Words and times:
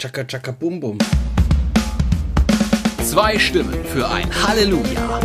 Chaka 0.00 0.22
Chaka 0.22 0.52
Bum 0.52 0.78
Bum. 0.78 0.96
Zwei 3.02 3.36
Stimmen 3.36 3.84
für 3.84 4.08
ein 4.08 4.30
Halleluja. 4.46 5.20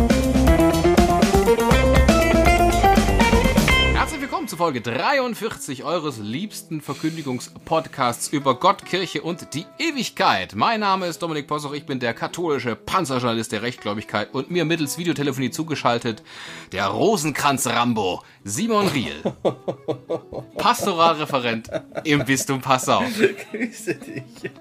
Zu 4.54 4.58
Folge 4.58 4.82
43 4.82 5.82
eures 5.82 6.18
liebsten 6.18 6.80
Verkündigungspodcasts 6.80 8.28
über 8.28 8.54
Gott, 8.60 8.84
Kirche 8.84 9.20
und 9.22 9.52
die 9.52 9.66
Ewigkeit. 9.80 10.54
Mein 10.54 10.78
Name 10.78 11.08
ist 11.08 11.20
Dominik 11.20 11.48
Possoch, 11.48 11.72
ich 11.72 11.86
bin 11.86 11.98
der 11.98 12.14
katholische 12.14 12.76
Panzerjournalist 12.76 13.50
der 13.50 13.62
Rechtgläubigkeit 13.62 14.32
und 14.32 14.52
mir 14.52 14.64
mittels 14.64 14.96
Videotelefonie 14.96 15.50
zugeschaltet 15.50 16.22
der 16.70 16.86
Rosenkranz-Rambo 16.86 18.22
Simon 18.44 18.86
Riel, 18.86 19.24
Pastoralreferent 20.56 21.68
im 22.04 22.24
Bistum 22.24 22.60
Passau. 22.60 23.02
Grüße 23.50 23.96
dich. 23.96 24.52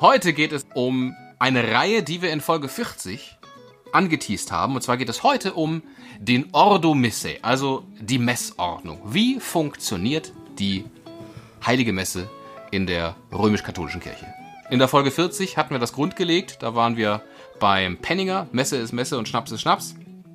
Heute 0.00 0.32
geht 0.32 0.50
es 0.50 0.66
um 0.74 1.14
eine 1.38 1.70
Reihe, 1.72 2.02
die 2.02 2.22
wir 2.22 2.32
in 2.32 2.40
Folge 2.40 2.68
40 2.68 3.38
angeteased 3.92 4.52
haben. 4.52 4.74
Und 4.74 4.82
zwar 4.82 4.96
geht 4.96 5.08
es 5.08 5.22
heute 5.22 5.54
um 5.54 5.82
den 6.18 6.48
Ordo 6.52 6.94
Missae, 6.94 7.38
also 7.42 7.84
die 8.00 8.18
Messordnung. 8.18 9.00
Wie 9.04 9.40
funktioniert 9.40 10.32
die 10.58 10.84
Heilige 11.64 11.92
Messe 11.92 12.28
in 12.70 12.86
der 12.86 13.16
römisch-katholischen 13.32 14.00
Kirche? 14.00 14.26
In 14.70 14.78
der 14.78 14.88
Folge 14.88 15.10
40 15.10 15.56
hatten 15.56 15.70
wir 15.70 15.78
das 15.78 15.92
Grund 15.92 16.14
gelegt. 16.16 16.58
Da 16.60 16.74
waren 16.74 16.96
wir 16.96 17.22
beim 17.58 17.96
Penninger. 17.96 18.46
Messe 18.52 18.76
ist 18.76 18.92
Messe 18.92 19.18
und 19.18 19.28
Schnaps 19.28 19.50
ist 19.50 19.62
Schnaps. 19.62 19.94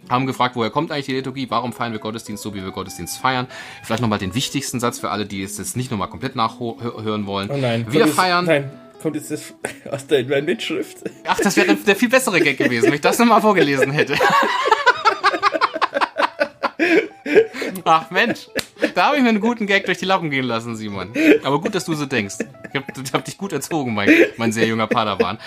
Haben 0.09 0.27
gefragt, 0.27 0.55
woher 0.55 0.69
kommt 0.69 0.91
eigentlich 0.91 1.07
die 1.07 1.13
Liturgie? 1.13 1.49
Warum 1.49 1.73
feiern 1.73 1.91
wir 1.91 1.99
Gottesdienst 1.99 2.43
so, 2.43 2.53
wie 2.53 2.63
wir 2.63 2.71
Gottesdienst 2.71 3.17
feiern? 3.17 3.47
Vielleicht 3.81 4.01
nochmal 4.01 4.19
den 4.19 4.35
wichtigsten 4.35 4.79
Satz 4.79 4.99
für 4.99 5.09
alle, 5.09 5.25
die 5.25 5.41
es 5.41 5.57
jetzt 5.57 5.75
nicht 5.75 5.89
nochmal 5.89 6.09
komplett 6.09 6.35
nachhören 6.35 7.25
wollen. 7.25 7.49
Oh 7.49 7.57
nein. 7.57 7.85
Wir 7.89 8.07
feiern. 8.07 8.45
Nein, 8.45 8.71
kommt 9.05 9.15
jetzt 9.17 9.29
das 9.29 9.53
aus 9.91 10.07
der 10.07 10.25
Mitschrift? 10.41 10.97
Ach, 11.27 11.39
das 11.39 11.55
wäre 11.55 11.75
der 11.75 11.95
viel 11.95 12.09
bessere 12.09 12.41
Gag 12.41 12.57
gewesen, 12.57 12.87
wenn 12.87 12.95
ich 12.95 13.01
das 13.01 13.19
nochmal 13.19 13.39
vorgelesen 13.39 13.91
hätte. 13.91 14.15
Ach 17.83 18.09
Mensch, 18.09 18.47
da 18.95 19.05
habe 19.05 19.17
ich 19.17 19.21
mir 19.21 19.29
einen 19.29 19.41
guten 19.41 19.67
Gag 19.67 19.85
durch 19.85 19.99
die 19.99 20.05
Lappen 20.05 20.31
gehen 20.31 20.45
lassen, 20.45 20.75
Simon. 20.75 21.13
Aber 21.43 21.61
gut, 21.61 21.75
dass 21.75 21.85
du 21.85 21.93
so 21.93 22.07
denkst. 22.07 22.37
Ich 22.39 22.75
habe 22.75 22.87
hab 23.13 23.23
dich 23.23 23.37
gut 23.37 23.53
erzogen, 23.53 23.93
mein, 23.93 24.09
mein 24.37 24.51
sehr 24.51 24.65
junger 24.65 24.87
Padawan. 24.87 25.37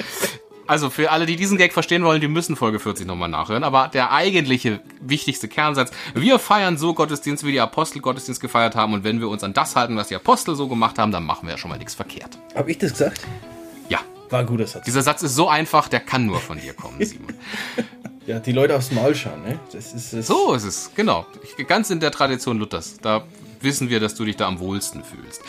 Also 0.69 0.91
für 0.91 1.11
alle, 1.11 1.27
die 1.27 1.36
diesen 1.36 1.56
Gag 1.58 1.72
verstehen 1.72 2.05
wollen, 2.05 2.20
die 2.20 2.28
müssen 2.28 2.55
Folge 2.55 2.78
40 2.78 3.06
nochmal 3.06 3.28
nachhören. 3.28 3.64
Aber 3.64 3.88
der 3.88 4.12
eigentliche, 4.12 4.80
wichtigste 5.00 5.48
Kernsatz, 5.48 5.91
wir 6.14 6.38
feiern 6.38 6.77
so 6.77 6.92
Gottesdienst, 6.94 7.44
wie 7.44 7.52
die 7.52 7.61
Apostel 7.61 8.00
Gottesdienst 8.00 8.41
gefeiert 8.41 8.77
haben. 8.77 8.92
Und 8.92 9.02
wenn 9.02 9.19
wir 9.20 9.28
uns 9.28 9.42
an 9.42 9.55
das 9.55 9.74
halten, 9.77 9.96
was 9.96 10.08
die 10.08 10.14
Apostel 10.14 10.55
so 10.55 10.69
gemacht 10.69 10.98
haben, 10.98 11.11
dann 11.11 11.24
machen 11.24 11.46
wir 11.48 11.52
ja 11.52 11.58
schon 11.58 11.70
mal 11.70 11.78
nichts 11.78 11.94
verkehrt. 11.94 12.39
Hab 12.55 12.69
ich 12.69 12.78
das 12.78 12.92
gesagt? 12.92 13.22
Ja, 13.89 13.98
War 14.30 14.41
ein 14.41 14.46
guter 14.46 14.66
Satz. 14.66 14.84
dieser 14.84 15.02
Satz 15.02 15.22
ist 15.22 15.34
so 15.34 15.48
einfach, 15.48 15.89
der 15.89 16.00
kann 16.00 16.27
nur 16.27 16.39
von 16.39 16.61
dir 16.61 16.74
kommen, 16.74 16.96
Simon. 17.05 17.33
Ja, 18.27 18.39
die 18.39 18.52
Leute 18.52 18.77
aufs 18.77 18.92
Maul 18.92 19.14
schauen, 19.14 19.42
ne? 19.42 19.58
Das 19.72 19.94
ist 19.94 20.12
es. 20.12 20.27
So 20.27 20.52
ist 20.52 20.64
es, 20.64 20.91
genau. 20.94 21.24
Ganz 21.66 21.89
in 21.89 21.98
der 21.98 22.11
Tradition 22.11 22.58
Luthers. 22.58 22.98
Da 23.00 23.24
wissen 23.62 23.89
wir, 23.89 24.00
dass 24.00 24.14
du 24.14 24.27
dich 24.27 24.36
da 24.36 24.46
am 24.46 24.58
wohlsten 24.58 25.02
fühlst. 25.02 25.41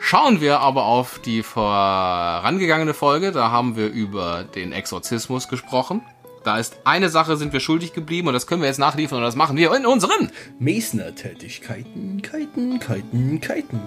Schauen 0.00 0.40
wir 0.40 0.60
aber 0.60 0.84
auf 0.84 1.18
die 1.18 1.42
vorangegangene 1.42 2.94
Folge. 2.94 3.32
Da 3.32 3.50
haben 3.50 3.76
wir 3.76 3.88
über 3.88 4.44
den 4.44 4.72
Exorzismus 4.72 5.48
gesprochen. 5.48 6.02
Da 6.44 6.58
ist 6.58 6.76
eine 6.84 7.08
Sache 7.10 7.36
sind 7.36 7.52
wir 7.52 7.60
schuldig 7.60 7.92
geblieben 7.92 8.28
und 8.28 8.34
das 8.34 8.46
können 8.46 8.62
wir 8.62 8.68
jetzt 8.68 8.78
nachliefern 8.78 9.18
und 9.18 9.24
das 9.24 9.36
machen 9.36 9.56
wir 9.56 9.74
in 9.74 9.84
unseren. 9.86 10.30
Mesner-Tätigkeiten, 10.60 12.22
Kiten, 12.22 12.78
Kiten, 12.78 13.40
Kiten. 13.40 13.80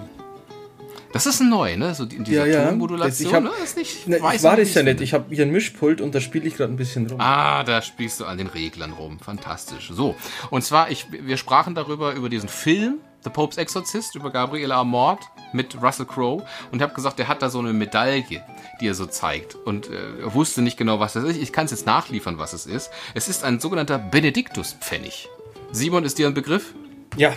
Das 1.12 1.26
ist 1.26 1.40
neu, 1.40 1.76
ne? 1.76 1.94
So 1.94 2.04
in 2.04 2.24
dieser 2.24 2.46
Ja, 2.46 2.60
ja. 2.62 2.68
Tonmodulation. 2.68 3.28
Ich 3.28 3.34
hab- 3.34 3.42
ne? 3.42 3.50
Das 3.58 3.70
ist 3.70 3.76
nicht, 3.76 3.96
Na, 4.06 4.20
weiß 4.22 4.36
ich 4.36 4.42
war 4.44 4.56
das 4.56 4.72
ja 4.74 4.82
nicht. 4.82 5.00
Ich 5.00 5.12
habe 5.12 5.34
hier 5.34 5.44
ein 5.44 5.50
Mischpult 5.50 6.00
und 6.00 6.14
da 6.14 6.20
spiele 6.20 6.46
ich 6.46 6.56
gerade 6.56 6.72
ein 6.72 6.76
bisschen 6.76 7.10
rum. 7.10 7.20
Ah, 7.20 7.64
da 7.64 7.82
spielst 7.82 8.20
du 8.20 8.24
an 8.26 8.38
den 8.38 8.46
Reglern 8.46 8.92
rum. 8.92 9.18
Fantastisch. 9.18 9.90
So. 9.92 10.14
Und 10.50 10.62
zwar, 10.62 10.90
ich, 10.90 11.06
wir 11.10 11.36
sprachen 11.36 11.74
darüber, 11.74 12.14
über 12.14 12.28
diesen 12.30 12.48
Film, 12.48 12.98
The 13.24 13.30
Pope's 13.30 13.56
Exorcist, 13.56 14.14
über 14.14 14.30
Gabriele 14.30 14.74
Amort 14.74 15.20
mit 15.52 15.80
Russell 15.80 16.06
Crowe. 16.06 16.44
Und 16.70 16.78
ich 16.78 16.82
habe 16.82 16.94
gesagt, 16.94 17.18
der 17.18 17.28
hat 17.28 17.42
da 17.42 17.50
so 17.50 17.60
eine 17.60 17.72
Medaille, 17.72 18.42
die 18.80 18.86
er 18.86 18.94
so 18.94 19.06
zeigt. 19.06 19.54
Und 19.54 19.88
äh, 19.88 20.20
er 20.22 20.34
wusste 20.34 20.62
nicht 20.62 20.76
genau, 20.76 20.98
was 20.98 21.12
das 21.12 21.24
ist. 21.24 21.36
Ich 21.36 21.52
kann 21.52 21.66
es 21.66 21.70
jetzt 21.70 21.86
nachliefern, 21.86 22.38
was 22.38 22.52
es 22.52 22.66
ist. 22.66 22.90
Es 23.14 23.28
ist 23.28 23.44
ein 23.44 23.60
sogenannter 23.60 23.98
Benediktuspfennig. 23.98 25.28
Simon, 25.70 26.04
ist 26.04 26.18
dir 26.18 26.26
ein 26.26 26.34
Begriff? 26.34 26.74
Ja. 27.16 27.32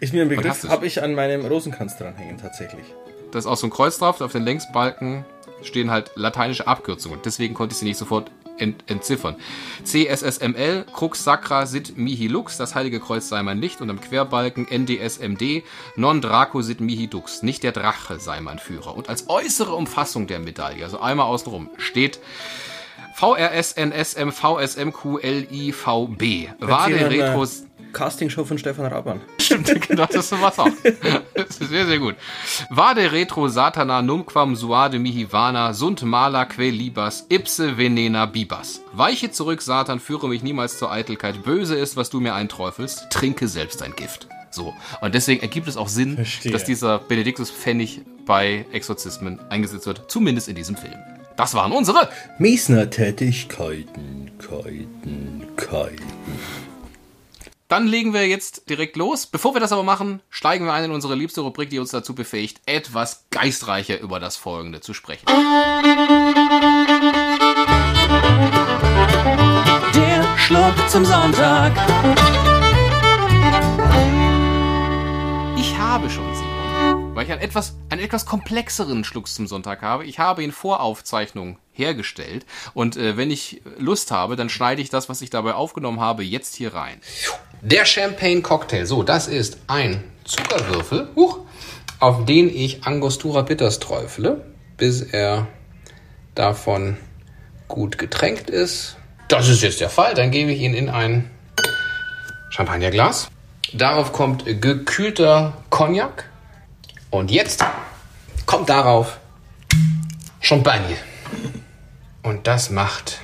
Ist 0.00 0.12
mir 0.12 0.22
ein 0.22 0.28
Begriff, 0.28 0.68
habe 0.68 0.86
ich 0.86 1.02
an 1.02 1.14
meinem 1.14 1.46
Rosenkranz 1.46 1.96
dranhängen, 1.96 2.38
tatsächlich. 2.38 2.84
Da 3.30 3.38
ist 3.38 3.46
auch 3.46 3.56
so 3.56 3.66
ein 3.68 3.70
Kreuz 3.70 3.98
drauf. 3.98 4.20
Auf 4.20 4.32
den 4.32 4.42
Längsbalken 4.42 5.24
stehen 5.62 5.90
halt 5.90 6.10
lateinische 6.16 6.66
Abkürzungen. 6.66 7.20
Deswegen 7.24 7.54
konnte 7.54 7.72
ich 7.72 7.78
sie 7.78 7.84
nicht 7.84 7.98
sofort 7.98 8.30
ent 8.58 8.84
entziffern. 8.86 9.36
CSSML, 9.84 10.84
Crux 10.92 11.24
Sacra 11.24 11.66
Sit 11.66 11.96
Mihi 11.96 12.26
Lux, 12.28 12.56
das 12.56 12.74
Heilige 12.74 13.00
Kreuz 13.00 13.28
sei 13.28 13.42
mein 13.42 13.58
Licht. 13.58 13.80
Und 13.80 13.90
am 13.90 14.00
Querbalken 14.00 14.66
NDSMD, 14.70 15.62
Non 15.96 16.20
Draco 16.20 16.62
Sit 16.62 16.80
Mihi 16.80 17.08
Dux, 17.08 17.42
nicht 17.42 17.62
der 17.62 17.72
Drache 17.72 18.18
sei 18.18 18.40
mein 18.40 18.58
Führer. 18.58 18.96
Und 18.96 19.08
als 19.08 19.28
äußere 19.28 19.74
Umfassung 19.74 20.26
der 20.26 20.38
Medaille, 20.38 20.84
also 20.84 21.00
einmal 21.00 21.26
außenrum, 21.26 21.70
steht 21.78 22.20
VRSNSM 23.14 24.30
VSMQLIVB. 24.32 26.22
War 26.60 26.88
der 26.88 27.10
Retros... 27.10 27.64
Castingshow 27.92 28.44
von 28.44 28.58
Stefan 28.58 28.86
Raban. 28.86 29.20
Stimmt, 29.38 29.70
genau, 29.88 30.06
das 30.06 30.32
war's 30.32 30.58
auch. 30.58 30.68
Das 31.34 31.60
ist 31.60 31.70
sehr, 31.70 31.86
sehr 31.86 31.98
gut. 31.98 32.16
Vade 32.70 33.12
retro 33.12 33.48
satana 33.48 34.02
numquam 34.02 34.56
suade 34.56 34.98
mihi 34.98 35.30
vana 35.30 35.72
sunt 35.72 36.02
mala 36.02 36.44
que 36.44 36.70
libas 36.70 37.26
ipse 37.28 37.76
venena 37.76 38.26
bibas. 38.26 38.80
Weiche 38.92 39.30
zurück, 39.30 39.62
Satan, 39.62 40.00
führe 40.00 40.28
mich 40.28 40.42
niemals 40.42 40.78
zur 40.78 40.90
Eitelkeit. 40.90 41.42
Böse 41.42 41.76
ist, 41.76 41.96
was 41.96 42.10
du 42.10 42.20
mir 42.20 42.34
einträufelst. 42.34 43.08
Trinke 43.10 43.48
selbst 43.48 43.80
dein 43.80 43.94
Gift. 43.94 44.28
So. 44.50 44.74
Und 45.00 45.14
deswegen 45.14 45.40
ergibt 45.40 45.68
es 45.68 45.76
auch 45.76 45.88
Sinn, 45.88 46.16
Verstehe. 46.16 46.52
dass 46.52 46.64
dieser 46.64 46.98
Benediktus 46.98 47.50
Pfennig 47.50 48.02
bei 48.26 48.66
Exorzismen 48.72 49.40
eingesetzt 49.50 49.86
wird. 49.86 50.10
Zumindest 50.10 50.48
in 50.48 50.54
diesem 50.54 50.76
Film. 50.76 50.94
Das 51.36 51.54
waren 51.54 51.72
unsere. 51.72 52.08
Mesner-Tätigkeiten, 52.38 54.30
Kiten, 54.38 55.46
Kiten. 55.56 56.71
Dann 57.72 57.86
legen 57.86 58.12
wir 58.12 58.28
jetzt 58.28 58.68
direkt 58.68 58.96
los. 58.98 59.26
Bevor 59.26 59.54
wir 59.54 59.60
das 59.62 59.72
aber 59.72 59.82
machen, 59.82 60.20
steigen 60.28 60.66
wir 60.66 60.74
ein 60.74 60.84
in 60.84 60.90
unsere 60.90 61.14
liebste 61.14 61.40
Rubrik, 61.40 61.70
die 61.70 61.78
uns 61.78 61.90
dazu 61.90 62.14
befähigt, 62.14 62.60
etwas 62.66 63.24
geistreicher 63.30 63.98
über 63.98 64.20
das 64.20 64.36
Folgende 64.36 64.82
zu 64.82 64.92
sprechen. 64.92 65.24
Der 69.94 70.36
Schluck 70.36 70.74
zum 70.90 71.06
Sonntag. 71.06 71.72
Ich 75.56 75.78
habe 75.78 76.10
schon 76.10 76.26
Simon, 76.34 76.51
weil 77.22 77.28
ich 77.28 77.32
einen 77.32 77.42
etwas, 77.42 77.76
einen 77.88 78.02
etwas 78.02 78.26
komplexeren 78.26 79.04
Schlucks 79.04 79.36
zum 79.36 79.46
Sonntag 79.46 79.82
habe. 79.82 80.04
Ich 80.04 80.18
habe 80.18 80.42
ihn 80.42 80.50
vor 80.50 80.80
Aufzeichnung 80.80 81.56
hergestellt 81.72 82.44
und 82.74 82.96
äh, 82.96 83.16
wenn 83.16 83.30
ich 83.30 83.62
Lust 83.78 84.10
habe, 84.10 84.34
dann 84.34 84.48
schneide 84.48 84.82
ich 84.82 84.90
das, 84.90 85.08
was 85.08 85.22
ich 85.22 85.30
dabei 85.30 85.54
aufgenommen 85.54 86.00
habe, 86.00 86.24
jetzt 86.24 86.56
hier 86.56 86.74
rein. 86.74 87.00
Der 87.60 87.84
Champagne 87.84 88.42
Cocktail. 88.42 88.86
So, 88.86 89.04
das 89.04 89.28
ist 89.28 89.58
ein 89.68 90.02
Zuckerwürfel, 90.24 91.10
huch, 91.14 91.38
auf 92.00 92.24
den 92.24 92.52
ich 92.52 92.84
Angostura 92.84 93.42
Bitters 93.42 93.78
träufle, 93.78 94.44
bis 94.76 95.02
er 95.02 95.46
davon 96.34 96.96
gut 97.68 97.98
getränkt 97.98 98.50
ist. 98.50 98.96
Das 99.28 99.48
ist 99.48 99.62
jetzt 99.62 99.80
der 99.80 99.90
Fall. 99.90 100.14
Dann 100.14 100.32
gebe 100.32 100.50
ich 100.50 100.60
ihn 100.60 100.74
in 100.74 100.88
ein 100.88 101.30
Champagnerglas. 102.50 103.28
Darauf 103.72 104.12
kommt 104.12 104.44
gekühlter 104.44 105.52
Cognac. 105.70 106.31
Und 107.12 107.30
jetzt 107.30 107.62
kommt 108.46 108.70
darauf 108.70 109.20
Champagner. 110.40 110.96
Und 112.22 112.46
das 112.46 112.70
macht 112.70 113.20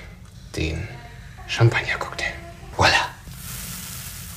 den 0.57 0.87
Champagner-Cocktail. 1.47 2.35
Voila. 2.77 3.09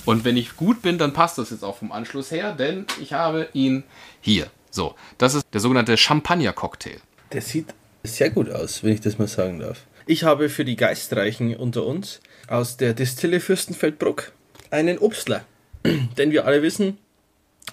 Und 0.06 0.24
wenn 0.24 0.38
ich 0.38 0.56
gut 0.56 0.82
bin, 0.82 0.98
dann 0.98 1.12
passt 1.12 1.38
das 1.38 1.50
jetzt 1.50 1.66
auch 1.66 1.76
vom 1.76 1.92
Anschluss 1.92 2.32
her, 2.32 2.54
denn 2.54 2.86
ich 3.02 3.12
habe 3.12 3.50
ihn 3.52 3.84
hier. 4.22 4.50
So, 4.70 4.96
das 5.18 5.34
ist 5.34 5.46
der 5.52 5.60
sogenannte 5.60 5.98
Champagner-Cocktail. 5.98 7.02
Der 7.34 7.42
sieht 7.42 7.74
sehr 8.04 8.30
gut 8.30 8.50
aus, 8.50 8.86
wenn 8.86 8.94
ich 8.94 9.02
das 9.02 9.20
mal 9.20 9.28
sagen 9.28 9.60
darf. 9.60 9.82
Ich 10.06 10.24
habe 10.24 10.48
für 10.48 10.64
die 10.64 10.78
Geistreichen 10.78 11.58
unter 11.58 11.86
uns 11.86 12.22
aus 12.48 12.78
der 12.78 12.94
Distille 12.94 13.42
Fürstenfeldbruck 13.42 14.32
einen 14.70 14.98
Obstler. 14.98 15.44
Denn 16.18 16.32
wir 16.32 16.46
alle 16.46 16.62
wissen, 16.62 17.00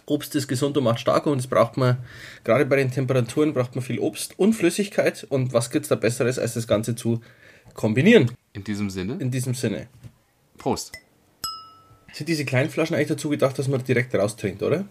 Obst 0.06 0.34
ist 0.34 0.48
gesund 0.48 0.76
und 0.76 0.84
macht 0.84 1.00
stark 1.00 1.26
und 1.26 1.38
es 1.38 1.46
braucht 1.46 1.76
man, 1.76 1.98
gerade 2.44 2.66
bei 2.66 2.76
den 2.76 2.90
Temperaturen 2.90 3.52
braucht 3.52 3.74
man 3.74 3.84
viel 3.84 3.98
Obst 3.98 4.38
und 4.38 4.54
Flüssigkeit. 4.54 5.26
Und 5.28 5.52
was 5.52 5.70
gibt's 5.70 5.88
da 5.88 5.94
Besseres, 5.94 6.38
als 6.38 6.54
das 6.54 6.66
Ganze 6.66 6.94
zu 6.94 7.20
kombinieren? 7.74 8.30
In 8.52 8.64
diesem 8.64 8.90
Sinne, 8.90 9.16
In 9.20 9.30
diesem 9.30 9.54
Sinne. 9.54 9.88
Prost. 10.56 10.92
Sind 12.12 12.28
diese 12.28 12.44
kleinen 12.44 12.70
Flaschen 12.70 12.96
eigentlich 12.96 13.08
dazu 13.08 13.28
gedacht, 13.28 13.58
dass 13.58 13.68
man 13.68 13.84
direkt 13.84 14.14
raustrinkt, 14.14 14.62
oder? 14.62 14.86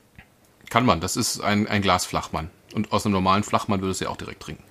Kann 0.70 0.86
man, 0.86 1.02
das 1.02 1.18
ist 1.18 1.42
ein, 1.42 1.68
ein 1.68 1.82
Glas 1.82 2.06
Flachmann. 2.06 2.50
Und 2.74 2.92
aus 2.92 3.06
einem 3.06 3.14
normalen 3.14 3.44
Flachmann 3.44 3.82
würdest 3.82 4.02
du 4.02 4.06
ja 4.06 4.12
auch 4.12 4.18
direkt 4.18 4.44
trinken. 4.44 4.64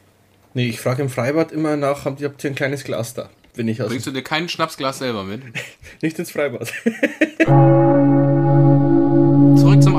Nee, 0.54 0.68
ich 0.68 0.80
frage 0.80 1.02
im 1.02 1.10
Freibad 1.10 1.52
immer 1.52 1.76
nach, 1.76 2.04
habt 2.04 2.20
ihr, 2.20 2.28
habt 2.28 2.42
ihr 2.44 2.50
ein 2.50 2.54
kleines 2.54 2.84
Glas 2.84 3.14
da? 3.14 3.28
Wenn 3.54 3.68
ich 3.68 3.82
aus 3.82 3.88
Bringst 3.88 4.06
du 4.06 4.10
dir 4.10 4.22
kein 4.22 4.48
Schnapsglas 4.48 4.98
selber 4.98 5.24
mit? 5.24 5.42
nicht 6.02 6.18
ins 6.18 6.30
Freibad. 6.30 6.72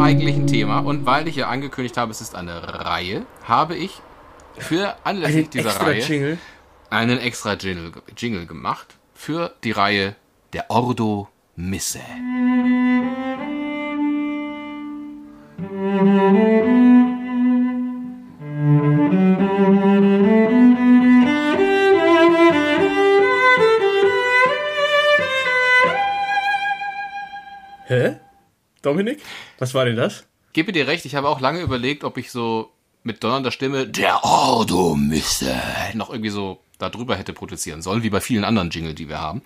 Eigentlichen 0.07 0.47
Thema. 0.47 0.79
Und 0.79 1.05
weil 1.05 1.27
ich 1.27 1.35
ja 1.35 1.49
angekündigt 1.49 1.97
habe, 1.97 2.11
es 2.11 2.21
ist 2.21 2.33
eine 2.33 2.85
Reihe, 2.85 3.25
habe 3.43 3.75
ich 3.75 4.01
für 4.57 4.95
anlässlich 5.03 5.43
Einen 5.43 5.51
dieser 5.51 5.69
extra 5.69 5.83
Reihe 5.85 6.01
Jingle. 6.01 6.37
einen 6.89 7.19
extra 7.19 7.53
Jingle, 7.55 7.91
Jingle 8.15 8.45
gemacht 8.45 8.95
für 9.13 9.53
die 9.65 9.71
Reihe 9.71 10.15
der 10.53 10.71
Ordo 10.71 11.27
Misse. 11.57 11.99
Hä? 27.87 28.17
Dominik? 28.87 29.21
Was 29.59 29.73
war 29.73 29.83
denn 29.83 29.97
das? 29.97 30.23
Gebe 30.53 30.71
dir 30.71 30.87
recht, 30.87 31.05
ich 31.05 31.15
habe 31.15 31.27
auch 31.27 31.41
lange 31.41 31.59
überlegt, 31.59 32.05
ob 32.05 32.17
ich 32.17 32.31
so 32.31 32.71
mit 33.03 33.21
donnernder 33.21 33.51
Stimme 33.51 33.85
der 33.85 34.23
Ordo 34.23 34.95
Misse 34.95 35.55
noch 35.93 36.09
irgendwie 36.09 36.29
so 36.29 36.61
darüber 36.77 37.17
hätte 37.17 37.33
produzieren 37.33 37.81
sollen, 37.81 38.01
wie 38.03 38.09
bei 38.09 38.21
vielen 38.21 38.45
anderen 38.45 38.69
Jingle, 38.69 38.93
die 38.93 39.09
wir 39.09 39.19
haben. 39.19 39.41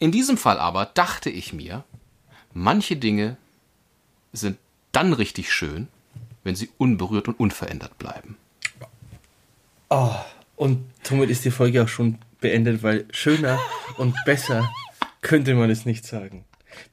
In 0.00 0.10
diesem 0.10 0.36
Fall 0.36 0.58
aber 0.58 0.86
dachte 0.86 1.30
ich 1.30 1.52
mir, 1.52 1.84
manche 2.52 2.96
Dinge 2.96 3.36
sind 4.32 4.58
dann 4.90 5.12
richtig 5.12 5.52
schön, 5.52 5.86
wenn 6.42 6.56
sie 6.56 6.68
unberührt 6.76 7.28
und 7.28 7.38
unverändert 7.38 7.96
bleiben. 7.98 8.36
Oh, 9.88 10.16
und 10.56 10.84
somit 11.04 11.30
ist 11.30 11.44
die 11.44 11.52
Folge 11.52 11.84
auch 11.84 11.88
schon 11.88 12.18
beendet, 12.40 12.82
weil 12.82 13.06
schöner 13.12 13.60
und 13.98 14.16
besser 14.24 14.68
könnte 15.20 15.54
man 15.54 15.70
es 15.70 15.86
nicht 15.86 16.04
sagen. 16.04 16.44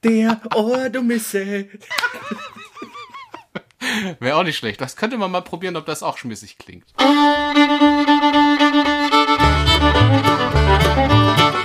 Der 0.04 0.40
Ordomisse. 0.54 1.66
Wäre 4.20 4.36
auch 4.36 4.44
nicht 4.44 4.56
schlecht. 4.56 4.80
Das 4.80 4.96
könnte 4.96 5.18
man 5.18 5.30
mal 5.30 5.40
probieren, 5.42 5.76
ob 5.76 5.86
das 5.86 6.02
auch 6.02 6.16
schmissig 6.18 6.56
klingt. 6.58 6.84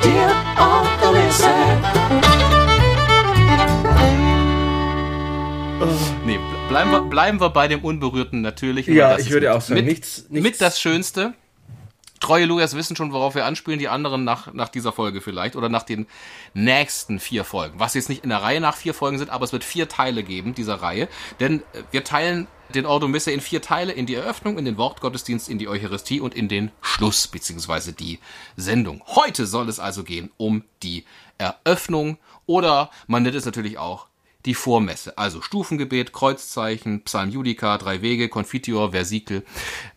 Der 0.04 0.36
Orgelisse. 0.60 1.50
Nee, 6.26 6.38
ble- 6.38 6.68
bleiben 6.70 6.92
wir, 6.92 7.02
bleiben 7.02 7.40
wir 7.40 7.50
bei 7.52 7.68
dem 7.68 7.82
Unberührten 7.84 8.42
natürlich. 8.42 8.88
Ja, 8.88 9.12
Das 9.14 9.22
ich 9.22 9.32
würde 9.32 9.48
mit- 9.48 9.56
auch 9.56 9.62
sagen, 9.62 9.76
mit, 9.76 9.86
nichts- 9.86 10.26
nichts- 10.30 10.44
mit 10.50 10.62
das 10.62 10.82
Schönste. 10.82 11.34
Treue 12.20 12.46
Lujas 12.46 12.76
wissen 12.76 12.96
schon, 12.96 13.12
worauf 13.14 13.36
wir 13.36 13.46
anspielen, 13.46 13.80
die 13.80 13.88
anderen 13.88 14.24
nach, 14.24 14.54
nach 14.54 14.70
dieser 14.70 14.92
Folge 14.92 15.22
vielleicht 15.22 15.56
oder 15.56 15.70
nach 15.70 15.84
den 15.84 16.08
nächsten 16.54 17.20
vier 17.20 17.44
Folgen. 17.44 17.80
Was 17.80 17.94
jetzt 17.94 18.10
nicht 18.10 18.24
in 18.24 18.30
der 18.30 18.42
Reihe 18.42 18.62
nach 18.62 18.76
vier 18.76 18.94
Folgen 18.94 19.18
sind, 19.18 19.30
aber 19.30 19.46
es 19.46 19.54
wird 19.54 19.64
vier 19.64 19.88
Teile 19.88 20.24
geben 20.24 20.54
dieser 20.54 20.76
Reihe. 20.76 21.08
Denn 21.40 21.62
äh, 21.74 21.84
wir 21.92 22.04
teilen 22.04 22.48
den 22.74 22.86
Ordo 22.86 23.08
Misse 23.08 23.32
in 23.32 23.42
vier 23.42 23.62
Teile, 23.62 23.94
in 23.94 24.06
die 24.06 24.16
Eröffnung, 24.16 24.58
in 24.58 24.66
den 24.66 24.78
Wortgottesdienst, 24.78 25.48
in 25.50 25.58
die 25.58 25.68
Eucharistie 25.68 26.20
und 26.20 26.36
in 26.36 26.48
den 26.48 26.72
Schluss, 26.82 27.28
beziehungsweise 27.28 27.94
die 27.94 28.20
Sendung. 28.56 29.02
Heute 29.08 29.46
soll 29.46 29.70
es 29.70 29.80
also 29.80 30.04
gehen 30.04 30.32
um 30.38 30.64
die 30.84 31.06
Eröffnung 31.38 32.18
oder 32.46 32.92
man 33.08 33.24
nennt 33.24 33.36
es 33.36 33.46
natürlich 33.46 33.78
auch 33.78 34.08
die 34.46 34.54
Vormesse, 34.54 35.18
also 35.18 35.42
Stufengebet, 35.42 36.14
Kreuzzeichen, 36.14 37.04
Psalm 37.04 37.30
Judica, 37.30 37.78
drei 37.78 38.02
Wege, 38.02 38.30
Konfitior, 38.30 38.92
Versikel, 38.92 39.46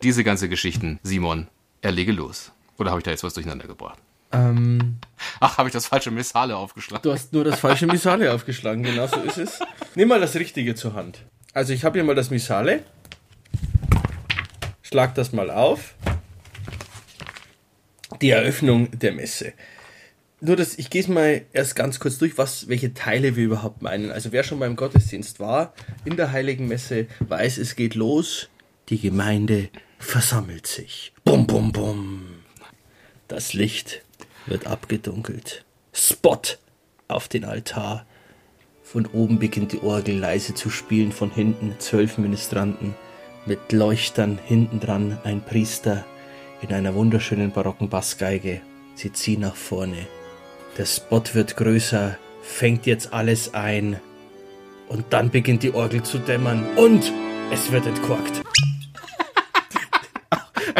diese 0.03 0.23
ganze 0.23 0.49
Geschichten. 0.49 0.99
Simon, 1.03 1.47
erlege 1.81 2.11
los. 2.11 2.51
Oder 2.77 2.91
habe 2.91 2.99
ich 2.99 3.03
da 3.03 3.11
jetzt 3.11 3.23
was 3.23 3.33
durcheinander 3.33 3.67
gebracht? 3.67 3.99
Ähm, 4.31 4.97
Ach, 5.39 5.57
habe 5.57 5.69
ich 5.69 5.73
das 5.73 5.87
falsche 5.87 6.09
Missale 6.09 6.55
aufgeschlagen? 6.55 7.03
du 7.03 7.11
hast 7.11 7.33
nur 7.33 7.43
das 7.43 7.59
falsche 7.59 7.85
Missale 7.85 8.33
aufgeschlagen, 8.33 8.81
genau 8.83 9.07
so 9.07 9.21
ist 9.21 9.37
es. 9.37 9.59
Nimm 9.95 10.07
mal 10.07 10.21
das 10.21 10.35
Richtige 10.35 10.73
zur 10.73 10.93
Hand. 10.93 11.23
Also 11.53 11.73
ich 11.73 11.83
habe 11.83 11.99
hier 11.99 12.05
mal 12.05 12.15
das 12.15 12.29
Missale. 12.29 12.83
Schlag 14.81 15.15
das 15.15 15.33
mal 15.33 15.51
auf. 15.51 15.95
Die 18.21 18.29
Eröffnung 18.29 18.89
der 18.97 19.11
Messe. 19.13 19.53
Nur 20.39 20.55
das, 20.55 20.77
ich 20.77 20.89
gehe 20.89 21.01
es 21.01 21.07
mal 21.07 21.41
erst 21.53 21.75
ganz 21.75 21.99
kurz 21.99 22.17
durch, 22.17 22.37
was, 22.37 22.67
welche 22.67 22.93
Teile 22.93 23.35
wir 23.35 23.45
überhaupt 23.45 23.81
meinen. 23.81 24.11
Also 24.11 24.31
wer 24.31 24.43
schon 24.43 24.59
beim 24.59 24.75
Gottesdienst 24.75 25.39
war, 25.39 25.73
in 26.03 26.15
der 26.17 26.31
Heiligen 26.31 26.67
Messe, 26.67 27.07
weiß, 27.19 27.57
es 27.57 27.75
geht 27.75 27.95
los. 27.95 28.49
Die 28.89 28.99
Gemeinde 28.99 29.69
versammelt 30.01 30.67
sich. 30.67 31.13
Bum, 31.23 31.47
bum, 31.47 31.71
bum. 31.71 32.23
Das 33.27 33.53
Licht 33.53 34.01
wird 34.45 34.67
abgedunkelt. 34.67 35.63
Spot 35.93 36.41
auf 37.07 37.27
den 37.27 37.45
Altar. 37.45 38.05
Von 38.83 39.05
oben 39.05 39.39
beginnt 39.39 39.71
die 39.71 39.81
Orgel 39.81 40.17
leise 40.17 40.53
zu 40.53 40.69
spielen, 40.69 41.11
von 41.11 41.31
hinten 41.31 41.75
zwölf 41.79 42.17
Ministranten 42.17 42.93
mit 43.45 43.71
Leuchtern 43.71 44.37
hinten 44.45 44.79
dran 44.79 45.17
ein 45.23 45.43
Priester 45.43 46.05
in 46.61 46.73
einer 46.73 46.93
wunderschönen 46.93 47.51
barocken 47.51 47.89
Bassgeige. 47.89 48.61
Sie 48.95 49.11
ziehen 49.13 49.41
nach 49.41 49.55
vorne. 49.55 50.07
Der 50.77 50.85
Spot 50.85 51.23
wird 51.33 51.57
größer, 51.57 52.17
fängt 52.41 52.85
jetzt 52.85 53.13
alles 53.13 53.53
ein 53.53 53.99
und 54.89 55.05
dann 55.11 55.31
beginnt 55.31 55.63
die 55.63 55.73
Orgel 55.73 56.03
zu 56.03 56.19
dämmern 56.19 56.65
und 56.75 57.11
es 57.51 57.71
wird 57.71 57.85
entkorkt. 57.85 58.40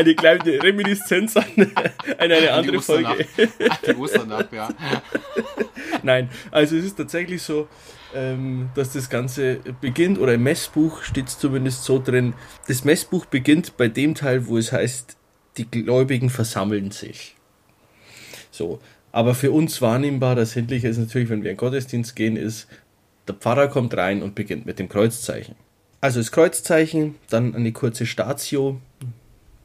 Eine 0.01 0.15
kleine 0.15 0.63
Reminiszenz 0.63 1.37
an, 1.37 1.45
an 1.55 1.73
eine 2.17 2.51
andere 2.51 2.77
Die 2.77 2.83
Folge. 2.83 3.27
Ach, 3.69 3.77
die 3.81 3.95
Osternacht, 3.95 4.51
ja. 4.51 4.69
Nein, 6.03 6.29
also 6.49 6.75
es 6.75 6.85
ist 6.85 6.97
tatsächlich 6.97 7.43
so, 7.43 7.67
ähm, 8.15 8.69
dass 8.73 8.93
das 8.93 9.11
Ganze 9.11 9.59
beginnt, 9.79 10.17
oder 10.17 10.33
im 10.33 10.43
Messbuch 10.43 11.03
steht 11.03 11.27
es 11.27 11.37
zumindest 11.37 11.83
so 11.83 12.01
drin, 12.03 12.33
das 12.67 12.83
Messbuch 12.83 13.25
beginnt 13.25 13.77
bei 13.77 13.89
dem 13.89 14.15
Teil, 14.15 14.47
wo 14.47 14.57
es 14.57 14.71
heißt, 14.71 15.17
die 15.57 15.69
Gläubigen 15.69 16.31
versammeln 16.31 16.89
sich. 16.89 17.35
So, 18.49 18.79
aber 19.11 19.35
für 19.35 19.51
uns 19.51 19.83
wahrnehmbar, 19.83 20.35
das 20.35 20.55
Händliche 20.55 20.87
ist 20.87 20.97
natürlich, 20.97 21.29
wenn 21.29 21.43
wir 21.43 21.51
in 21.51 21.57
den 21.57 21.59
Gottesdienst 21.59 22.15
gehen, 22.15 22.37
ist, 22.37 22.67
der 23.27 23.35
Pfarrer 23.35 23.67
kommt 23.67 23.95
rein 23.95 24.23
und 24.23 24.33
beginnt 24.33 24.65
mit 24.65 24.79
dem 24.79 24.89
Kreuzzeichen. 24.89 25.55
Also 25.99 26.19
das 26.19 26.31
Kreuzzeichen, 26.31 27.15
dann 27.29 27.53
eine 27.53 27.71
kurze 27.71 28.07
Statio, 28.07 28.81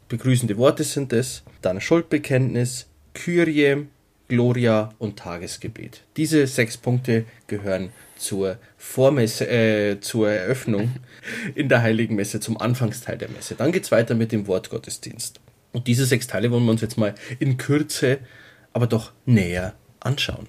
begrüßende 0.08 0.56
Worte 0.56 0.84
sind 0.84 1.12
es, 1.12 1.42
dann 1.62 1.80
Schuldbekenntnis, 1.80 2.86
Kyrie, 3.14 3.86
Gloria 4.28 4.90
und 4.98 5.18
Tagesgebet. 5.18 6.02
Diese 6.16 6.46
sechs 6.46 6.76
Punkte 6.76 7.24
gehören 7.46 7.90
zur 8.16 8.58
Vormesse, 8.76 9.48
äh, 9.48 10.00
zur 10.00 10.30
Eröffnung 10.30 10.94
in 11.54 11.68
der 11.68 11.82
Heiligen 11.82 12.16
Messe, 12.16 12.40
zum 12.40 12.60
Anfangsteil 12.60 13.18
der 13.18 13.28
Messe. 13.28 13.54
Dann 13.54 13.72
geht's 13.72 13.92
weiter 13.92 14.14
mit 14.14 14.32
dem 14.32 14.46
Wortgottesdienst. 14.46 15.40
Und 15.72 15.86
diese 15.86 16.06
sechs 16.06 16.26
Teile 16.26 16.50
wollen 16.50 16.64
wir 16.64 16.70
uns 16.70 16.80
jetzt 16.80 16.98
mal 16.98 17.14
in 17.38 17.56
Kürze, 17.56 18.18
aber 18.72 18.86
doch 18.86 19.12
näher 19.26 19.74
anschauen. 20.00 20.48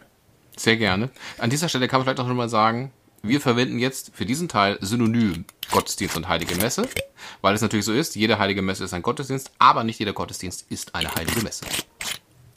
Sehr 0.56 0.78
gerne. 0.78 1.10
An 1.38 1.50
dieser 1.50 1.70
Stelle 1.70 1.88
kann 1.88 2.00
man 2.00 2.06
vielleicht 2.06 2.20
auch 2.20 2.28
schon 2.28 2.38
mal 2.38 2.50
sagen, 2.50 2.92
wir 3.24 3.42
verwenden 3.42 3.80
jetzt 3.80 4.12
für 4.14 4.26
diesen 4.26 4.48
Teil 4.48 4.78
synonym 4.82 5.46
Gottesdienst 5.72 6.16
und 6.16 6.28
Heilige 6.28 6.56
Messe, 6.56 6.88
weil 7.42 7.56
es 7.56 7.62
natürlich 7.62 7.86
so 7.86 7.94
ist, 7.94 8.16
jede 8.16 8.40
Heilige 8.40 8.62
Messe 8.62 8.84
ist 8.84 8.94
ein 8.94 9.02
Gottesdienst, 9.02 9.52
aber 9.60 9.84
nicht 9.84 10.00
jeder 10.00 10.14
Gottesdienst 10.14 10.66
ist 10.70 10.96
eine 10.96 11.14
Heilige 11.14 11.42
Messe. 11.42 11.66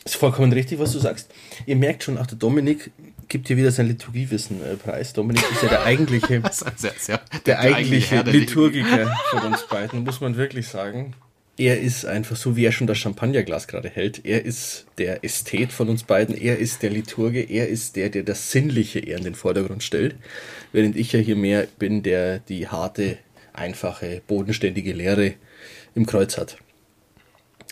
Ist 0.05 0.17
vollkommen 0.17 0.53
richtig, 0.53 0.79
was 0.79 0.93
du 0.93 0.99
sagst. 0.99 1.31
Ihr 1.67 1.77
merkt 1.77 2.05
schon, 2.05 2.17
auch 2.17 2.27
der 2.27 2.39
Dominik 2.39 2.91
gibt 3.29 3.49
hier 3.49 3.57
wieder 3.57 3.71
sein 3.71 3.87
Liturgiewissen 3.87 4.63
äh, 4.65 4.77
preis. 4.77 5.13
Dominik 5.13 5.45
ist 5.53 5.63
ja 5.63 5.69
der 5.69 5.85
eigentliche, 5.85 6.43
sehr, 6.77 7.21
der 7.47 7.61
eigentliche 7.61 8.25
der 8.25 8.33
Liturgie. 8.33 8.79
Liturgiker 8.81 9.17
von 9.31 9.53
uns 9.53 9.67
beiden, 9.67 10.05
muss 10.05 10.21
man 10.21 10.37
wirklich 10.37 10.69
sagen. 10.69 11.15
Er 11.61 11.79
ist 11.79 12.07
einfach 12.07 12.37
so, 12.37 12.57
wie 12.57 12.65
er 12.65 12.73
schon 12.73 12.87
das 12.87 12.97
Champagnerglas 12.97 13.69
gerade 13.69 13.91
hält. 13.91 14.25
Er 14.25 14.47
ist 14.47 14.87
der 14.97 15.23
Ästhet 15.23 15.75
von 15.75 15.91
uns 15.91 16.05
beiden. 16.05 16.35
Er 16.35 16.59
ist 16.59 16.83
der 16.83 16.89
Liturge. 16.89 17.43
Er 17.43 17.69
ist 17.69 17.97
der, 17.97 18.09
der 18.09 18.23
das 18.23 18.51
Sinnliche 18.51 18.99
eher 18.99 19.19
in 19.19 19.25
den 19.25 19.35
Vordergrund 19.35 19.83
stellt. 19.83 20.17
Während 20.73 20.97
ich 20.97 21.13
ja 21.13 21.21
hier 21.21 21.37
mehr 21.37 21.69
bin, 21.79 22.03
der 22.03 22.39
die 22.39 22.69
harte, 22.69 23.19
einfache, 23.53 24.23
bodenständige 24.27 24.95
Lehre 24.95 25.35
im 25.95 26.07
Kreuz 26.07 26.39
hat. 26.39 26.57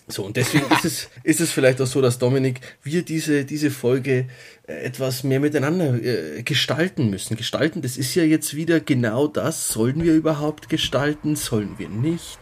So, 0.07 0.23
und 0.23 0.37
deswegen 0.37 0.71
ist 0.71 0.85
es, 0.85 1.09
ist 1.23 1.41
es 1.41 1.51
vielleicht 1.51 1.81
auch 1.81 1.87
so, 1.87 2.03
dass 2.03 2.19
Dominik, 2.19 2.61
wir 2.83 3.01
diese, 3.01 3.47
diese 3.47 3.71
Folge 3.71 4.27
äh, 4.67 4.83
etwas 4.83 5.25
mehr 5.25 5.41
miteinander 5.41 5.95
äh, 5.95 6.43
gestalten 6.43 7.09
müssen. 7.09 7.39
Gestalten, 7.39 7.81
das 7.81 7.97
ist 7.97 8.15
ja 8.15 8.25
jetzt 8.25 8.55
wieder 8.55 8.81
genau 8.81 9.29
das. 9.29 9.69
Sollen 9.69 10.05
wir 10.05 10.13
überhaupt 10.13 10.69
gestalten? 10.69 11.37
Sollen 11.37 11.79
wir 11.79 11.89
nicht? 11.89 12.39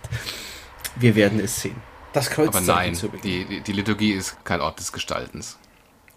Wir 0.98 1.14
werden 1.14 1.40
es 1.40 1.60
sehen. 1.60 1.76
Das 2.12 2.26
Aber 2.28 2.46
Kreuzzeichen 2.46 2.66
nein, 2.66 2.94
zu 2.94 3.08
Beginn. 3.08 3.22
die, 3.30 3.44
die, 3.44 3.60
die 3.60 3.72
Liturgie 3.72 4.12
ist 4.12 4.42
kein 4.44 4.60
Ort 4.60 4.78
des 4.80 4.92
Gestaltens. 4.92 5.58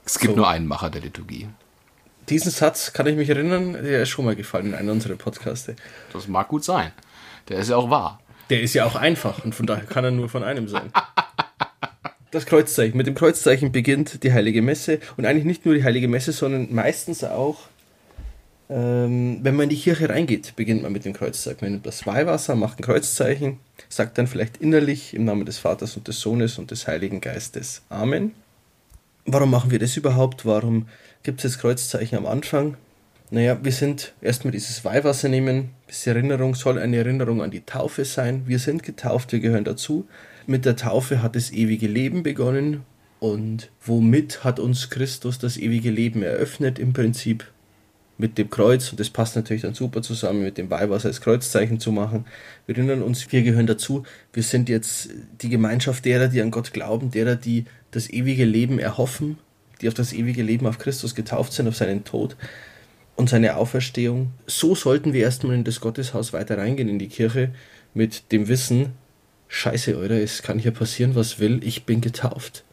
Es 0.06 0.18
gibt 0.20 0.32
So. 0.34 0.38
nur 0.38 0.48
einen 0.50 0.68
Macher 0.68 0.90
der 0.90 1.02
Liturgie. 1.02 1.50
Diesen 2.30 2.52
Satz 2.52 2.94
kann 2.94 3.08
ich 3.08 3.16
mich 3.16 3.30
erinnern, 3.30 3.74
der 3.74 4.04
ist 4.04 4.10
schon 4.10 4.26
mal 4.26 4.36
gefallen 4.36 4.68
in 4.68 4.76
einem 4.76 4.90
unserer 4.90 5.16
Podcaste. 5.16 5.76
Das 6.14 6.28
mag 6.28 6.48
gut 6.48 6.64
sein. 6.64 6.92
Der 7.50 7.58
ist 7.60 7.70
ja 7.70 7.76
auch 7.78 7.90
wahr. 7.90 8.20
Der 8.50 8.62
ist 8.62 8.74
ja 8.74 8.86
auch 8.86 8.96
einfach 8.96 9.44
und 9.44 9.54
von 9.56 9.66
daher 9.66 9.86
kann 9.86 10.04
er 10.06 10.12
nur 10.12 10.30
von 10.30 10.44
einem 10.44 10.68
sein. 10.68 10.92
Das 12.32 12.46
Kreuzzeichen. 12.46 12.96
Mit 12.96 13.08
dem 13.08 13.16
Kreuzzeichen 13.16 13.72
beginnt 13.72 14.24
die 14.24 14.32
Heilige 14.32 14.62
Messe 14.62 15.00
und 15.18 15.26
eigentlich 15.26 15.46
nicht 15.46 15.66
nur 15.66 15.74
die 15.74 15.84
Heilige 15.84 16.08
Messe, 16.08 16.32
sondern 16.32 16.72
meistens 16.72 17.24
auch, 17.24 17.62
ähm, 18.70 19.40
wenn 19.42 19.56
man 19.56 19.64
in 19.64 19.70
die 19.70 19.82
Kirche 19.82 20.10
reingeht, 20.10 20.56
beginnt 20.56 20.84
man 20.84 20.92
mit 20.92 21.04
dem 21.04 21.14
Kreuzzeichen. 21.14 21.60
Man 21.62 21.72
nimmt 21.72 21.86
das 21.86 22.06
Weihwasser, 22.06 22.56
macht 22.56 22.80
ein 22.80 22.84
Kreuzzeichen, 22.84 23.58
sagt 23.90 24.18
dann 24.18 24.28
vielleicht 24.28 24.58
innerlich 24.58 25.16
im 25.16 25.26
Namen 25.26 25.46
des 25.46 25.58
Vaters 25.58 25.98
und 25.98 26.08
des 26.08 26.20
Sohnes 26.20 26.60
und 26.60 26.70
des 26.70 26.88
Heiligen 26.88 27.20
Geistes 27.20 27.82
Amen. 27.90 28.34
Warum 29.26 29.52
machen 29.52 29.72
wir 29.72 29.80
das 29.80 29.98
überhaupt? 29.98 30.46
Warum 30.46 30.88
gibt 31.24 31.44
es 31.44 31.54
das 31.54 31.62
Kreuzzeichen 31.62 32.18
am 32.18 32.26
Anfang? 32.26 32.78
Naja, 33.32 33.60
wir 33.62 33.72
sind 33.72 34.14
erstmal 34.22 34.52
dieses 34.52 34.84
Weihwasser 34.86 35.30
nehmen. 35.30 35.70
Diese 35.88 36.12
Erinnerung 36.12 36.56
soll 36.56 36.80
eine 36.80 36.98
Erinnerung 36.98 37.44
an 37.44 37.52
die 37.52 37.62
Taufe 37.62 38.06
sein. 38.06 38.44
Wir 38.48 38.58
sind 38.58 38.82
getauft, 38.82 39.32
wir 39.32 39.40
gehören 39.40 39.66
dazu. 39.66 40.08
Mit 40.48 40.66
der 40.66 40.76
Taufe 40.76 41.22
hat 41.22 41.36
das 41.36 41.52
ewige 41.52 41.88
Leben 41.88 42.24
begonnen. 42.24 42.84
Und 43.20 43.70
womit 43.86 44.44
hat 44.44 44.60
uns 44.60 44.90
Christus 44.90 45.38
das 45.38 45.58
ewige 45.58 45.92
Leben 45.92 46.24
eröffnet? 46.24 46.80
Im 46.80 46.94
Prinzip 46.94 47.46
mit 48.20 48.38
dem 48.38 48.52
Kreuz. 48.52 48.92
Und 48.92 49.00
das 49.00 49.10
passt 49.10 49.36
natürlich 49.36 49.64
dann 49.64 49.74
super 49.74 50.04
zusammen 50.04 50.44
mit 50.44 50.60
dem 50.60 50.70
Weihwasser 50.70 51.08
als 51.08 51.22
Kreuzzeichen 51.22 51.80
zu 51.80 51.92
machen. 51.92 52.26
Wir 52.68 52.78
erinnern 52.78 53.02
uns, 53.02 53.32
wir 53.32 53.42
gehören 53.42 53.66
dazu. 53.66 54.04
Wir 54.34 54.44
sind 54.44 54.70
jetzt 54.70 55.10
die 55.42 55.50
Gemeinschaft 55.50 56.06
derer, 56.06 56.28
die 56.28 56.42
an 56.42 56.52
Gott 56.52 56.74
glauben, 56.74 57.10
derer, 57.10 57.36
die 57.36 57.66
das 57.92 58.10
ewige 58.10 58.46
Leben 58.46 58.78
erhoffen, 58.78 59.40
die 59.82 59.88
auf 59.88 59.94
das 59.94 60.14
ewige 60.14 60.44
Leben 60.44 60.68
auf 60.68 60.78
Christus 60.78 61.16
getauft 61.16 61.54
sind, 61.54 61.68
auf 61.68 61.78
seinen 61.78 62.04
Tod 62.04 62.36
und 63.16 63.30
seine 63.30 63.56
Auferstehung. 63.56 64.32
So 64.46 64.76
sollten 64.76 65.14
wir 65.14 65.22
erstmal 65.22 65.56
in 65.56 65.64
das 65.64 65.80
Gotteshaus 65.80 66.34
weiter 66.34 66.58
reingehen, 66.58 66.90
in 66.90 67.00
die 67.00 67.08
Kirche, 67.08 67.52
mit 67.94 68.32
dem 68.34 68.50
Wissen, 68.50 68.90
scheiße, 69.48 69.98
Alter, 69.98 70.22
es 70.22 70.44
kann 70.44 70.60
hier 70.60 70.72
passieren, 70.72 71.16
was 71.16 71.40
will, 71.40 71.62
ich 71.64 71.86
bin 71.86 72.02
getauft. 72.02 72.66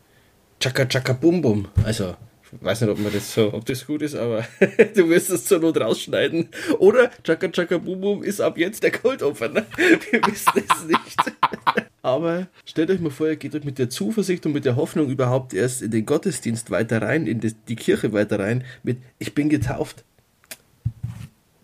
Chaka 0.61 0.87
chaka 0.87 1.13
bum 1.13 1.41
bum. 1.41 1.69
Also, 1.85 2.17
ich 2.53 2.65
weiß 2.65 2.83
nicht, 2.83 2.91
ob 2.91 2.99
man 2.99 3.13
das 3.13 3.35
so, 3.35 3.53
ob 3.53 3.65
das 3.67 3.87
gut 3.87 4.03
ist, 4.03 4.15
aber 4.15 4.47
du 4.95 5.09
wirst 5.09 5.31
es 5.31 5.45
zur 5.45 5.59
Not 5.59 5.81
rausschneiden. 5.81 6.49
Oder 6.79 7.11
Chaka 7.25 7.49
chaka 7.49 7.79
bum 7.79 8.01
bum 8.01 8.23
ist 8.23 8.41
ab 8.41 8.57
jetzt 8.59 8.83
der 8.83 8.93
Cold 8.93 9.23
Opener. 9.23 9.67
Wir 9.77 10.21
wissen 10.27 10.53
es 10.55 10.85
nicht. 10.85 11.17
Aber 12.03 12.47
stellt 12.65 12.89
euch 12.91 13.01
mal 13.01 13.11
vor, 13.11 13.27
ihr 13.27 13.35
geht 13.35 13.57
euch 13.57 13.65
mit 13.65 13.81
der 13.81 13.91
Zuversicht 13.91 14.47
und 14.47 14.53
mit 14.53 14.65
der 14.65 14.77
Hoffnung 14.77 15.11
überhaupt 15.11 15.53
erst 15.53 15.83
in 15.83 15.91
den 15.91 16.07
Gottesdienst 16.07 16.71
weiter 16.71 17.03
rein, 17.03 17.27
in 17.27 17.41
die 17.41 17.75
Kirche 17.75 18.13
weiter 18.13 18.39
rein, 18.39 18.63
mit 18.85 18.99
Ich 19.19 19.35
bin 19.35 19.49
getauft. 19.49 20.05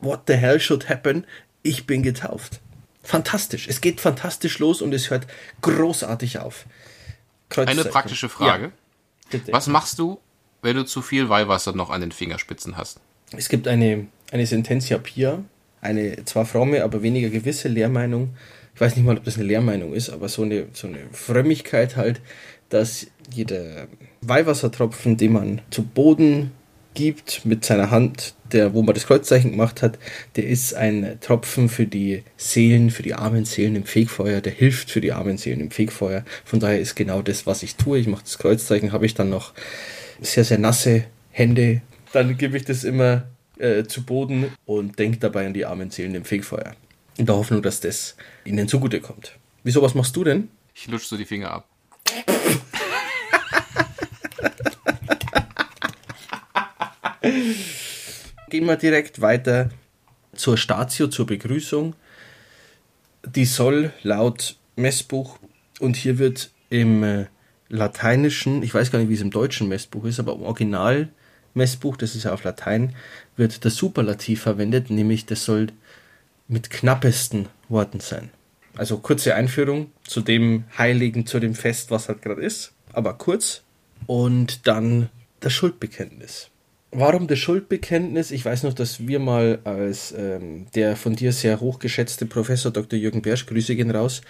What 0.00 0.22
the 0.26 0.34
hell 0.34 0.58
should 0.58 0.88
happen? 0.88 1.26
Ich 1.62 1.86
bin 1.86 2.02
getauft. 2.02 2.60
Fantastisch. 3.04 3.68
Es 3.68 3.80
geht 3.80 4.00
fantastisch 4.00 4.58
los 4.58 4.82
und 4.82 4.92
es 4.92 5.10
hört 5.10 5.28
großartig 5.60 6.40
auf. 6.40 6.66
Eine 7.54 7.84
praktische 7.84 8.28
Frage. 8.28 8.72
Ja. 9.32 9.40
Was 9.52 9.68
machst 9.68 10.00
du, 10.00 10.18
wenn 10.62 10.76
du 10.76 10.84
zu 10.84 11.02
viel 11.02 11.28
Weihwasser 11.28 11.74
noch 11.74 11.90
an 11.90 12.00
den 12.00 12.12
Fingerspitzen 12.12 12.76
hast? 12.76 13.00
Es 13.36 13.48
gibt 13.48 13.68
eine, 13.68 14.06
eine 14.30 14.46
Sententia 14.46 14.98
Pia, 14.98 15.42
eine 15.80 16.24
zwar 16.24 16.46
fromme, 16.46 16.84
aber 16.84 17.02
weniger 17.02 17.28
gewisse 17.28 17.68
Lehrmeinung. 17.68 18.34
Ich 18.74 18.80
weiß 18.80 18.96
nicht 18.96 19.04
mal, 19.04 19.18
ob 19.18 19.24
das 19.24 19.36
eine 19.36 19.44
Lehrmeinung 19.44 19.92
ist, 19.92 20.08
aber 20.08 20.28
so 20.28 20.42
eine, 20.42 20.66
so 20.72 20.86
eine 20.86 21.00
Frömmigkeit 21.12 21.96
halt, 21.96 22.20
dass 22.68 23.08
jeder 23.30 23.88
Weihwassertropfen, 24.22 25.16
den 25.16 25.32
man 25.32 25.60
zu 25.70 25.82
Boden 25.82 26.52
gibt 26.94 27.44
mit 27.44 27.64
seiner 27.64 27.90
Hand, 27.90 28.34
der, 28.52 28.74
wo 28.74 28.82
man 28.82 28.94
das 28.94 29.06
Kreuzzeichen 29.06 29.52
gemacht 29.52 29.82
hat, 29.82 29.98
der 30.36 30.46
ist 30.46 30.74
ein 30.74 31.18
Tropfen 31.20 31.68
für 31.68 31.86
die 31.86 32.22
Seelen, 32.36 32.90
für 32.90 33.02
die 33.02 33.14
armen 33.14 33.46
Seelen 33.46 33.76
im 33.76 33.84
Fegfeuer, 33.84 34.40
der 34.40 34.52
hilft 34.52 34.90
für 34.90 35.00
die 35.00 35.12
armen 35.12 35.38
Seelen 35.38 35.60
im 35.60 35.70
Fegfeuer. 35.70 36.24
Von 36.44 36.60
daher 36.60 36.80
ist 36.80 36.94
genau 36.94 37.22
das, 37.22 37.46
was 37.46 37.62
ich 37.62 37.76
tue. 37.76 37.98
Ich 37.98 38.06
mache 38.06 38.24
das 38.24 38.38
Kreuzzeichen, 38.38 38.92
habe 38.92 39.06
ich 39.06 39.14
dann 39.14 39.30
noch 39.30 39.54
sehr, 40.22 40.44
sehr 40.44 40.58
nasse 40.58 41.04
Hände. 41.30 41.82
Dann 42.12 42.36
gebe 42.36 42.56
ich 42.56 42.64
das 42.64 42.84
immer 42.84 43.24
äh, 43.58 43.84
zu 43.84 44.04
Boden 44.04 44.52
und 44.66 44.98
denke 44.98 45.18
dabei 45.18 45.46
an 45.46 45.54
die 45.54 45.66
armen 45.66 45.90
Seelen 45.90 46.14
im 46.14 46.24
Fegfeuer. 46.24 46.74
In 47.16 47.26
der 47.26 47.36
Hoffnung, 47.36 47.62
dass 47.62 47.80
das 47.80 48.16
ihnen 48.44 48.68
zugutekommt. 48.68 49.38
Wieso, 49.62 49.82
was 49.82 49.94
machst 49.94 50.16
du 50.16 50.24
denn? 50.24 50.48
Ich 50.74 50.86
lutsch 50.86 51.04
so 51.04 51.16
die 51.16 51.26
Finger 51.26 51.50
ab. 51.50 51.68
Gehen 58.48 58.66
wir 58.66 58.76
direkt 58.76 59.20
weiter 59.20 59.70
zur 60.34 60.56
Statio, 60.56 61.08
zur 61.08 61.26
Begrüßung. 61.26 61.94
Die 63.24 63.44
soll 63.44 63.92
laut 64.02 64.56
Messbuch, 64.76 65.38
und 65.82 65.96
hier 65.96 66.18
wird 66.18 66.50
im 66.70 67.02
äh, 67.02 67.26
lateinischen, 67.72 68.62
ich 68.62 68.72
weiß 68.72 68.92
gar 68.92 68.98
nicht, 68.98 69.08
wie 69.08 69.14
es 69.14 69.22
im 69.22 69.30
deutschen 69.30 69.68
Messbuch 69.68 70.04
ist, 70.04 70.20
aber 70.20 70.34
im 70.34 70.42
Original 70.42 71.08
Messbuch, 71.54 71.96
das 71.96 72.14
ist 72.14 72.24
ja 72.24 72.32
auf 72.32 72.44
Latein, 72.44 72.94
wird 73.36 73.64
der 73.64 73.70
Superlativ 73.70 74.42
verwendet, 74.42 74.90
nämlich 74.90 75.26
das 75.26 75.44
soll 75.44 75.68
mit 76.48 76.70
knappesten 76.70 77.48
Worten 77.68 78.00
sein. 78.00 78.30
Also 78.76 78.98
kurze 78.98 79.34
Einführung 79.34 79.90
zu 80.04 80.20
dem 80.20 80.64
Heiligen, 80.76 81.26
zu 81.26 81.40
dem 81.40 81.54
Fest, 81.54 81.90
was 81.90 82.08
halt 82.08 82.22
gerade 82.22 82.42
ist, 82.42 82.72
aber 82.92 83.14
kurz. 83.14 83.62
Und 84.06 84.66
dann 84.66 85.08
das 85.40 85.52
Schuldbekenntnis. 85.52 86.50
Warum 86.90 87.26
das 87.26 87.38
Schuldbekenntnis? 87.38 88.30
Ich 88.30 88.44
weiß 88.44 88.64
noch, 88.64 88.74
dass 88.74 89.06
wir 89.06 89.18
mal 89.18 89.60
als 89.64 90.12
ähm, 90.12 90.66
der 90.74 90.96
von 90.96 91.16
dir 91.16 91.32
sehr 91.32 91.60
hochgeschätzte 91.60 92.26
Professor 92.26 92.70
Dr. 92.70 92.98
Jürgen 92.98 93.22
Bersch, 93.22 93.46
Grüße 93.46 93.76
gehen 93.76 93.90
raus, 93.90 94.20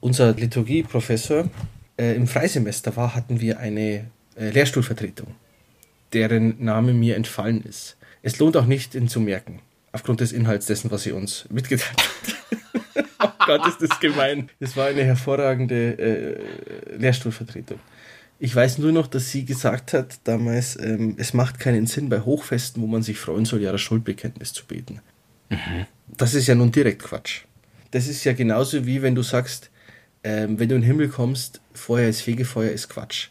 unser 0.00 0.32
Liturgieprofessor 0.34 1.50
äh, 1.98 2.14
im 2.14 2.26
Freisemester 2.26 2.96
war, 2.96 3.14
hatten 3.14 3.40
wir 3.40 3.58
eine 3.58 4.06
äh, 4.36 4.50
Lehrstuhlvertretung, 4.50 5.34
deren 6.12 6.62
Name 6.62 6.92
mir 6.94 7.16
entfallen 7.16 7.62
ist. 7.64 7.96
Es 8.22 8.38
lohnt 8.38 8.56
auch 8.56 8.66
nicht, 8.66 8.94
ihn 8.94 9.08
zu 9.08 9.20
merken, 9.20 9.60
aufgrund 9.92 10.20
des 10.20 10.32
Inhalts 10.32 10.66
dessen, 10.66 10.90
was 10.90 11.02
sie 11.02 11.12
uns 11.12 11.46
mitgeteilt 11.50 11.98
hat. 11.98 13.04
oh 13.20 13.44
Gott, 13.46 13.66
ist 13.66 13.82
das 13.82 14.00
gemein. 14.00 14.48
Das 14.60 14.76
war 14.76 14.86
eine 14.86 15.04
hervorragende 15.04 15.98
äh, 15.98 16.96
Lehrstuhlvertretung. 16.96 17.78
Ich 18.40 18.54
weiß 18.54 18.78
nur 18.78 18.92
noch, 18.92 19.08
dass 19.08 19.30
sie 19.30 19.44
gesagt 19.44 19.92
hat 19.92 20.20
damals, 20.24 20.78
ähm, 20.80 21.16
es 21.18 21.34
macht 21.34 21.58
keinen 21.58 21.86
Sinn 21.86 22.08
bei 22.08 22.20
Hochfesten, 22.20 22.80
wo 22.80 22.86
man 22.86 23.02
sich 23.02 23.18
freuen 23.18 23.44
soll, 23.44 23.62
ja 23.62 23.72
das 23.72 23.80
Schuldbekenntnis 23.80 24.52
zu 24.52 24.64
beten. 24.64 25.00
Das 26.06 26.34
ist 26.34 26.46
ja 26.46 26.54
nun 26.54 26.70
direkt 26.70 27.02
Quatsch. 27.02 27.42
Das 27.90 28.06
ist 28.06 28.22
ja 28.24 28.34
genauso 28.34 28.86
wie 28.86 29.02
wenn 29.02 29.14
du 29.14 29.22
sagst, 29.22 29.70
ähm, 30.24 30.58
wenn 30.58 30.68
du 30.68 30.74
in 30.74 30.80
den 30.82 30.86
Himmel 30.86 31.08
kommst, 31.08 31.60
vorher 31.74 32.08
ist 32.08 32.22
Fegefeuer, 32.22 32.70
ist 32.70 32.88
Quatsch. 32.88 33.28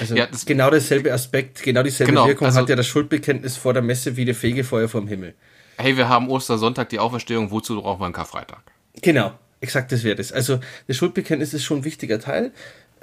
Also 0.00 0.14
Ja, 0.16 0.26
das- 0.26 0.44
genau 0.44 0.70
derselbe 0.70 1.12
Aspekt, 1.12 1.62
genau 1.62 1.82
dieselbe 1.82 2.12
Genau, 2.12 2.26
Wirkung 2.26 2.46
also- 2.46 2.60
hat 2.60 2.68
ja 2.68 2.76
das 2.76 2.86
Schuldbekenntnis 2.86 3.56
vor 3.56 3.72
der 3.72 3.82
Messe 3.82 4.16
wie 4.16 4.24
der 4.24 4.34
Fegefeuer 4.34 4.88
vom 4.88 5.08
Himmel. 5.08 5.34
Hey, 5.78 5.96
wir 5.96 6.08
haben 6.08 6.28
Ostersonntag 6.28 6.88
die 6.90 6.98
Auferstehung, 6.98 7.50
wozu 7.50 7.80
brauchen 7.80 8.00
wir 8.00 8.04
einen 8.06 8.14
Karfreitag? 8.14 8.62
Genau, 9.00 9.32
exakt 9.60 9.92
das 9.92 10.02
wäre 10.04 10.16
das. 10.16 10.32
Also 10.32 10.60
das 10.88 10.96
Schuldbekenntnis 10.96 11.54
ist 11.54 11.64
schon 11.64 11.78
ein 11.78 11.84
wichtiger 11.84 12.18
Teil. 12.20 12.50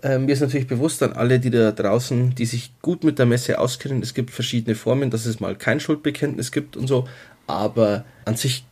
Ähm, 0.03 0.25
mir 0.25 0.33
ist 0.33 0.41
natürlich 0.41 0.67
bewusst 0.67 1.01
an 1.01 1.13
alle, 1.13 1.39
die 1.39 1.49
da 1.49 1.71
draußen, 1.71 2.35
die 2.35 2.45
sich 2.45 2.73
gut 2.81 3.03
mit 3.05 3.17
der 3.17 3.25
Messe 3.25 3.57
auskennen, 3.59 4.03
es 4.03 4.13
gibt 4.13 4.29
verschiedene 4.29 4.75
Formen, 4.75 5.09
dass 5.09 5.25
es 5.25 5.39
mal 5.39 5.55
kein 5.55 5.79
Schuldbekenntnis 5.79 6.51
gibt 6.51 6.75
und 6.77 6.87
so, 6.87 7.07
aber 7.47 8.03
an 8.25 8.35
sich 8.35 8.65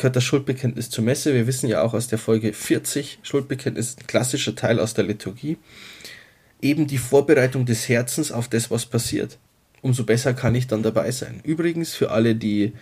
gehört 0.00 0.16
das 0.16 0.24
Schuldbekenntnis 0.24 0.88
zur 0.88 1.04
Messe. 1.04 1.34
Wir 1.34 1.46
wissen 1.46 1.68
ja 1.68 1.82
auch 1.82 1.92
aus 1.92 2.08
der 2.08 2.18
Folge 2.18 2.54
40, 2.54 3.18
Schuldbekenntnis 3.22 3.90
ist 3.90 4.00
ein 4.00 4.06
klassischer 4.06 4.54
Teil 4.54 4.80
aus 4.80 4.94
der 4.94 5.04
Liturgie, 5.04 5.58
eben 6.62 6.86
die 6.86 6.98
Vorbereitung 6.98 7.66
des 7.66 7.88
Herzens 7.88 8.32
auf 8.32 8.48
das, 8.48 8.70
was 8.70 8.86
passiert. 8.86 9.36
Umso 9.82 10.04
besser 10.04 10.32
kann 10.32 10.54
ich 10.54 10.66
dann 10.66 10.82
dabei 10.82 11.10
sein. 11.10 11.40
Übrigens 11.44 11.94
für 11.94 12.10
alle, 12.10 12.34
die 12.34 12.72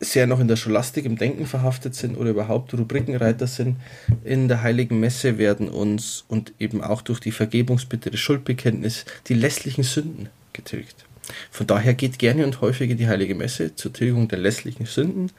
sehr 0.00 0.26
noch 0.26 0.40
in 0.40 0.48
der 0.48 0.56
Scholastik 0.56 1.04
im 1.04 1.16
Denken 1.16 1.46
verhaftet 1.46 1.94
sind 1.94 2.16
oder 2.16 2.30
überhaupt 2.30 2.72
Rubrikenreiter 2.72 3.46
sind. 3.46 3.76
In 4.24 4.48
der 4.48 4.62
Heiligen 4.62 5.00
Messe 5.00 5.36
werden 5.36 5.68
uns 5.68 6.24
und 6.28 6.52
eben 6.58 6.82
auch 6.82 7.02
durch 7.02 7.20
die 7.20 7.30
Vergebungsbitte 7.30 8.10
des 8.10 8.20
Schuldbekenntnis 8.20 9.04
die 9.28 9.34
lässlichen 9.34 9.84
Sünden 9.84 10.30
getilgt. 10.54 11.04
Von 11.50 11.66
daher 11.66 11.94
geht 11.94 12.18
gerne 12.18 12.44
und 12.44 12.60
häufig 12.62 12.90
in 12.90 12.98
die 12.98 13.08
Heilige 13.08 13.34
Messe 13.34 13.74
zur 13.74 13.92
Tilgung 13.92 14.28
der 14.28 14.38
lässlichen 14.38 14.86
Sünden. 14.86 15.30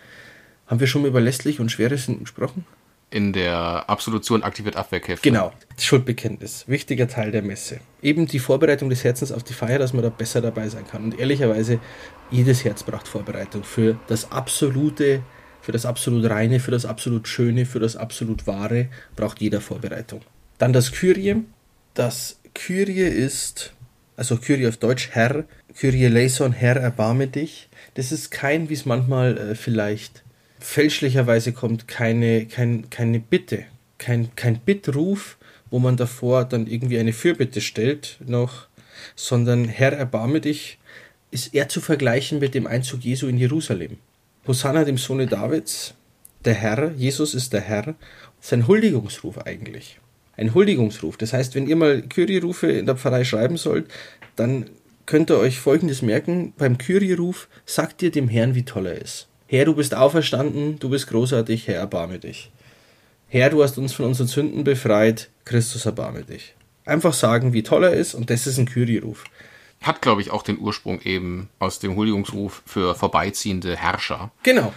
Haben 0.68 0.80
wir 0.80 0.88
schon 0.88 1.04
mal 1.04 1.08
über 1.10 1.22
lässliche 1.22 1.62
und 1.62 1.72
schwere 1.72 1.98
Sünden 1.98 2.24
gesprochen? 2.24 2.66
In 3.12 3.34
der 3.34 3.88
Absolution 3.88 4.44
aktiviert 4.44 4.76
Abwehrkräfte. 4.76 5.30
Genau, 5.30 5.54
Schuldbekenntnis, 5.80 6.66
wichtiger 6.68 7.08
Teil 7.08 7.32
der 7.32 7.44
Messe. 7.44 7.80
Eben 8.02 8.26
die 8.26 8.40
Vorbereitung 8.40 8.90
des 8.90 9.04
Herzens 9.04 9.32
auf 9.32 9.44
die 9.44 9.54
Feier, 9.54 9.80
dass 9.80 9.94
man 9.94 10.04
da 10.04 10.10
besser 10.10 10.42
dabei 10.42 10.68
sein 10.70 10.88
kann. 10.88 11.04
Und 11.04 11.20
ehrlicherweise, 11.20 11.80
jedes 12.32 12.66
Herz 12.66 12.84
braucht 12.84 13.08
Vorbereitung 13.08 13.64
für 13.64 13.98
das 14.08 14.32
absolute, 14.32 15.22
für 15.62 15.72
das 15.72 15.86
absolut 15.86 16.30
reine, 16.30 16.60
für 16.60 16.72
das 16.72 16.86
absolut 16.86 17.28
schöne, 17.28 17.66
für 17.66 17.80
das 17.80 17.96
absolut 17.96 18.48
wahre, 18.48 18.90
braucht 19.16 19.40
jeder 19.40 19.62
Vorbereitung. 19.62 20.22
Dann 20.58 20.74
das 20.74 20.92
Kyrie. 20.92 21.44
Das 21.94 22.40
Kyrie 22.54 23.08
ist, 23.08 23.72
also 24.18 24.36
Kyrie 24.38 24.68
auf 24.68 24.78
Deutsch 24.78 25.12
Herr, 25.12 25.46
Kyrie 25.78 26.06
eleison, 26.06 26.52
Herr, 26.52 26.76
erbarme 26.78 27.28
dich. 27.28 27.70
Das 27.94 28.12
ist 28.12 28.32
kein, 28.32 28.68
wie 28.70 28.74
es 28.74 28.86
manchmal 28.86 29.38
äh, 29.38 29.56
vielleicht 29.56 30.25
fälschlicherweise 30.60 31.52
kommt, 31.52 31.88
keine, 31.88 32.46
kein, 32.46 32.90
keine 32.90 33.20
Bitte, 33.20 33.66
kein, 33.98 34.36
kein 34.36 34.60
Bittruf, 34.60 35.38
wo 35.70 35.80
man 35.80 35.98
davor 35.98 36.46
dann 36.46 36.68
irgendwie 36.68 37.00
eine 37.00 37.14
Fürbitte 37.14 37.62
stellt 37.62 38.18
noch, 38.26 38.68
sondern 39.16 39.66
Herr, 39.66 39.94
erbarme 39.94 40.42
dich, 40.42 40.80
ist 41.32 41.54
eher 41.54 41.70
zu 41.70 41.82
vergleichen 41.82 42.40
mit 42.40 42.54
dem 42.54 42.68
Einzug 42.68 43.04
Jesu 43.04 43.28
in 43.28 43.38
Jerusalem. 43.38 43.98
Hosanna 44.48 44.84
dem 44.84 44.98
Sohne 44.98 45.28
Davids, 45.28 45.96
der 46.46 46.54
Herr, 46.54 46.92
Jesus 46.92 47.34
ist 47.34 47.52
der 47.54 47.62
Herr, 47.62 47.96
sein 48.40 48.68
Huldigungsruf 48.68 49.40
eigentlich. 49.40 50.00
Ein 50.38 50.54
Huldigungsruf. 50.54 51.18
Das 51.18 51.34
heißt, 51.34 51.56
wenn 51.56 51.68
ihr 51.68 51.76
mal 51.76 52.02
Kyrie-Rufe 52.04 52.68
in 52.68 52.86
der 52.86 52.96
Pfarrei 52.96 53.24
schreiben 53.24 53.58
sollt, 53.58 53.88
dann 54.36 54.70
könnt 55.06 55.32
ihr 55.32 55.38
euch 55.40 55.60
folgendes 55.60 56.02
merken: 56.02 56.54
Beim 56.58 56.78
Kyrie-Ruf 56.78 57.48
sagt 57.66 58.02
ihr 58.02 58.12
dem 58.12 58.28
Herrn, 58.28 58.54
wie 58.54 58.64
toll 58.64 58.88
er 58.88 59.02
ist. 59.02 59.28
Herr, 59.48 59.66
du 59.66 59.76
bist 59.76 59.94
auferstanden, 59.94 60.80
du 60.80 60.90
bist 60.90 61.08
großartig, 61.08 61.68
Herr, 61.68 61.78
erbarme 61.78 62.18
dich. 62.18 62.52
Herr, 63.28 63.50
du 63.50 63.64
hast 63.64 63.78
uns 63.78 63.94
von 63.94 64.06
unseren 64.06 64.28
Sünden 64.28 64.64
befreit, 64.64 65.30
Christus, 65.46 65.86
erbarme 65.86 66.24
dich. 66.24 66.56
Einfach 66.86 67.14
sagen, 67.14 67.54
wie 67.54 67.64
toll 67.64 67.84
er 67.84 67.94
ist, 67.94 68.16
und 68.16 68.30
das 68.30 68.48
ist 68.48 68.58
ein 68.58 68.66
Kyrie-Ruf. 68.66 69.24
Hat, 69.82 70.02
glaube 70.02 70.22
ich, 70.22 70.32
auch 70.32 70.42
den 70.42 70.60
Ursprung 70.60 71.02
eben 71.02 71.50
aus 71.60 71.80
dem 71.80 71.96
Huldigungsruf 71.96 72.64
für 72.66 72.96
vorbeiziehende 72.96 73.76
Herrscher. 73.76 74.32
Genau. 74.44 74.74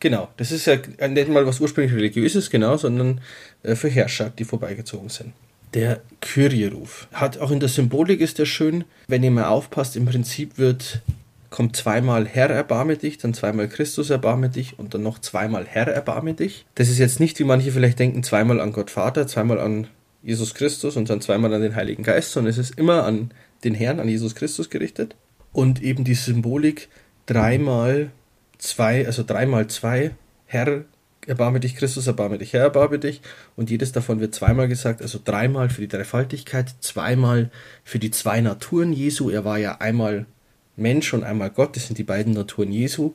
Genau. 0.00 0.28
Das 0.36 0.52
ist 0.52 0.66
ja 0.66 0.76
nicht 1.08 1.28
mal 1.28 1.46
was 1.46 1.60
ursprünglich 1.60 1.94
religiöses, 1.94 2.48
genau, 2.50 2.76
sondern 2.76 3.20
äh, 3.62 3.74
für 3.74 3.88
Herrscher, 3.88 4.30
die 4.30 4.44
vorbeigezogen 4.44 5.08
sind. 5.08 5.32
Der 5.74 6.00
Kyrie-Ruf 6.22 7.08
hat 7.12 7.38
auch 7.38 7.50
in 7.50 7.60
der 7.60 7.68
Symbolik 7.68 8.20
ist 8.20 8.38
der 8.38 8.46
schön, 8.46 8.84
wenn 9.06 9.22
ihr 9.22 9.30
mal 9.30 9.44
aufpasst, 9.44 9.96
im 9.96 10.06
Prinzip 10.06 10.56
wird 10.56 11.02
kommt 11.50 11.76
zweimal 11.76 12.26
Herr 12.26 12.50
erbarme 12.50 12.96
dich, 12.96 13.18
dann 13.18 13.34
zweimal 13.34 13.68
Christus 13.68 14.10
erbarme 14.10 14.48
dich 14.48 14.78
und 14.78 14.94
dann 14.94 15.02
noch 15.02 15.18
zweimal 15.18 15.66
Herr 15.66 15.88
erbarme 15.88 16.34
dich. 16.34 16.66
Das 16.74 16.88
ist 16.88 16.98
jetzt 16.98 17.20
nicht, 17.20 17.38
wie 17.38 17.44
manche 17.44 17.72
vielleicht 17.72 17.98
denken, 17.98 18.22
zweimal 18.22 18.60
an 18.60 18.72
Gott 18.72 18.90
Vater, 18.90 19.26
zweimal 19.26 19.58
an 19.60 19.86
Jesus 20.22 20.54
Christus 20.54 20.96
und 20.96 21.08
dann 21.08 21.20
zweimal 21.20 21.52
an 21.54 21.62
den 21.62 21.74
Heiligen 21.74 22.02
Geist, 22.02 22.32
sondern 22.32 22.50
es 22.50 22.58
ist 22.58 22.78
immer 22.78 23.04
an 23.04 23.30
den 23.64 23.74
Herrn, 23.74 24.00
an 24.00 24.08
Jesus 24.08 24.34
Christus 24.34 24.70
gerichtet. 24.70 25.16
Und 25.52 25.82
eben 25.82 26.04
die 26.04 26.14
Symbolik 26.14 26.88
dreimal 27.26 28.10
zwei, 28.58 29.06
also 29.06 29.22
dreimal 29.22 29.68
zwei, 29.68 30.12
Herr, 30.46 30.84
erbarme 31.26 31.60
dich, 31.60 31.76
Christus, 31.76 32.06
erbarme 32.06 32.38
dich, 32.38 32.52
Herr, 32.52 32.62
erbarme 32.62 32.98
dich. 32.98 33.20
Und 33.56 33.70
jedes 33.70 33.92
davon 33.92 34.20
wird 34.20 34.34
zweimal 34.34 34.68
gesagt, 34.68 35.02
also 35.02 35.18
dreimal 35.22 35.70
für 35.70 35.80
die 35.80 35.88
Dreifaltigkeit, 35.88 36.74
zweimal 36.80 37.50
für 37.84 37.98
die 37.98 38.10
zwei 38.10 38.40
Naturen 38.40 38.92
Jesu. 38.92 39.30
Er 39.30 39.44
war 39.44 39.58
ja 39.58 39.78
einmal 39.78 40.26
Mensch 40.78 41.12
und 41.14 41.24
einmal 41.24 41.50
Gott, 41.50 41.76
das 41.76 41.86
sind 41.86 41.98
die 41.98 42.04
beiden 42.04 42.32
Naturen 42.32 42.72
Jesu. 42.72 43.14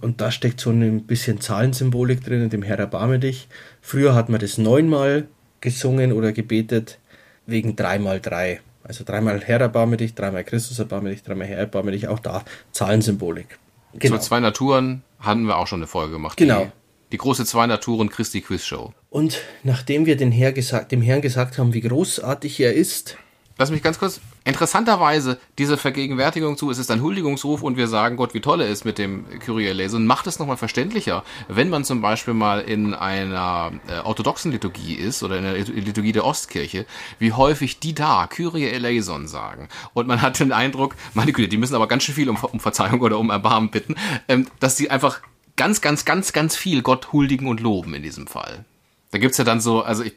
Und 0.00 0.20
da 0.20 0.32
steckt 0.32 0.60
so 0.60 0.70
ein 0.70 1.04
bisschen 1.04 1.40
Zahlensymbolik 1.40 2.24
drin, 2.24 2.42
in 2.42 2.50
dem 2.50 2.62
Herr, 2.62 2.78
erbarme 2.78 3.18
dich. 3.18 3.48
Früher 3.80 4.14
hat 4.14 4.28
man 4.28 4.40
das 4.40 4.58
neunmal 4.58 5.28
gesungen 5.60 6.12
oder 6.12 6.32
gebetet, 6.32 6.98
wegen 7.46 7.76
dreimal 7.76 8.20
drei. 8.20 8.60
Also 8.82 9.04
dreimal 9.04 9.40
Herr, 9.40 9.60
erbarme 9.60 9.96
dich, 9.96 10.14
dreimal 10.14 10.42
Christus, 10.42 10.78
erbarme 10.78 11.10
dich, 11.10 11.22
dreimal 11.22 11.46
Herr, 11.46 11.58
erbarme 11.58 11.92
dich. 11.92 12.08
Auch 12.08 12.18
da 12.18 12.44
Zahlensymbolik. 12.72 13.58
Genau. 13.94 14.16
Zu 14.16 14.22
zwei 14.22 14.40
Naturen 14.40 15.02
hatten 15.20 15.44
wir 15.44 15.56
auch 15.56 15.66
schon 15.66 15.78
eine 15.78 15.86
Folge 15.86 16.12
gemacht. 16.14 16.36
Genau. 16.36 16.64
Die, 16.64 16.70
die 17.12 17.18
große 17.18 17.44
Zwei 17.44 17.66
Naturen 17.66 18.08
Christi 18.08 18.40
Quiz 18.40 18.64
Show. 18.64 18.92
Und 19.10 19.40
nachdem 19.62 20.06
wir 20.06 20.16
den 20.16 20.32
Herr 20.32 20.52
gesagt, 20.52 20.90
dem 20.92 21.02
Herrn 21.02 21.20
gesagt 21.20 21.58
haben, 21.58 21.74
wie 21.74 21.82
großartig 21.82 22.58
er 22.60 22.72
ist, 22.72 23.18
Lass 23.58 23.70
mich 23.70 23.82
ganz 23.82 23.98
kurz. 23.98 24.20
Interessanterweise, 24.44 25.38
diese 25.58 25.76
Vergegenwärtigung 25.76 26.56
zu, 26.56 26.70
es 26.70 26.78
ist 26.78 26.90
ein 26.90 27.02
Huldigungsruf 27.02 27.62
und 27.62 27.76
wir 27.76 27.86
sagen 27.86 28.16
Gott, 28.16 28.34
wie 28.34 28.40
toll 28.40 28.60
er 28.60 28.68
ist 28.68 28.84
mit 28.84 28.98
dem 28.98 29.26
Kyrie 29.38 29.66
eleison, 29.66 30.06
macht 30.06 30.26
es 30.26 30.38
nochmal 30.38 30.56
verständlicher, 30.56 31.22
wenn 31.48 31.68
man 31.68 31.84
zum 31.84 32.00
Beispiel 32.00 32.34
mal 32.34 32.60
in 32.60 32.94
einer 32.94 33.72
äh, 33.86 34.00
orthodoxen 34.00 34.50
Liturgie 34.50 34.94
ist 34.94 35.22
oder 35.22 35.36
in 35.36 35.44
der 35.44 35.54
Liturgie 35.54 36.12
der 36.12 36.24
Ostkirche, 36.24 36.86
wie 37.18 37.32
häufig 37.32 37.78
die 37.78 37.94
da 37.94 38.26
Kyrie 38.26 38.68
eleison 38.68 39.28
sagen. 39.28 39.68
Und 39.94 40.08
man 40.08 40.22
hat 40.22 40.40
den 40.40 40.52
Eindruck, 40.52 40.96
meine 41.14 41.32
Güte, 41.32 41.48
die 41.48 41.58
müssen 41.58 41.74
aber 41.74 41.88
ganz 41.88 42.02
schön 42.02 42.14
viel 42.14 42.30
um, 42.30 42.38
um 42.42 42.58
Verzeihung 42.58 43.00
oder 43.00 43.18
um 43.18 43.30
Erbarmen 43.30 43.70
bitten, 43.70 43.94
ähm, 44.28 44.48
dass 44.60 44.76
die 44.76 44.90
einfach 44.90 45.20
ganz, 45.56 45.80
ganz, 45.80 46.04
ganz, 46.04 46.32
ganz 46.32 46.56
viel 46.56 46.82
Gott 46.82 47.12
huldigen 47.12 47.46
und 47.46 47.60
loben 47.60 47.94
in 47.94 48.02
diesem 48.02 48.26
Fall. 48.26 48.64
Da 49.12 49.18
gibt's 49.18 49.38
ja 49.38 49.44
dann 49.44 49.60
so, 49.60 49.82
also 49.82 50.02
ich, 50.02 50.14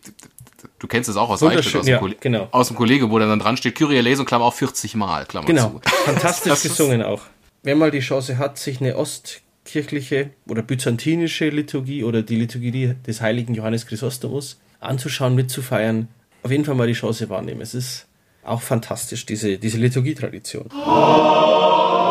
du 0.79 0.87
kennst 0.87 1.09
es 1.09 1.17
auch 1.17 1.29
aus, 1.29 1.41
Wunderschön, 1.41 1.79
aus, 1.81 1.85
dem 1.85 1.91
ja, 1.93 1.99
Kolle- 1.99 2.15
genau. 2.19 2.47
aus 2.51 2.67
dem 2.67 2.77
Kollege, 2.77 3.09
wo 3.09 3.19
dann 3.19 3.39
dran 3.39 3.57
steht, 3.57 3.75
Kyrie 3.75 3.97
eleison, 3.97 4.25
Klammer 4.25 4.45
auf 4.45 4.55
40 4.55 4.95
Mal, 4.95 5.25
Klammer 5.25 5.47
Genau, 5.47 5.69
zu. 5.69 5.81
fantastisch 6.05 6.61
gesungen 6.63 7.01
auch. 7.01 7.21
Wer 7.63 7.75
mal 7.75 7.91
die 7.91 7.99
Chance 7.99 8.37
hat, 8.37 8.57
sich 8.59 8.79
eine 8.81 8.95
ostkirchliche 8.97 10.31
oder 10.47 10.61
byzantinische 10.61 11.49
Liturgie 11.49 12.03
oder 12.03 12.21
die 12.21 12.35
Liturgie 12.35 12.93
des 13.07 13.21
heiligen 13.21 13.55
Johannes 13.55 13.87
Chrysostomus 13.87 14.59
anzuschauen, 14.79 15.33
mitzufeiern, 15.35 16.07
auf 16.43 16.51
jeden 16.51 16.65
Fall 16.65 16.75
mal 16.75 16.87
die 16.87 16.93
Chance 16.93 17.29
wahrnehmen. 17.29 17.61
Es 17.61 17.73
ist 17.73 18.05
auch 18.43 18.61
fantastisch, 18.61 19.25
diese, 19.25 19.57
diese 19.57 19.79
Liturgietradition. 19.79 20.69
Dann 20.69 22.05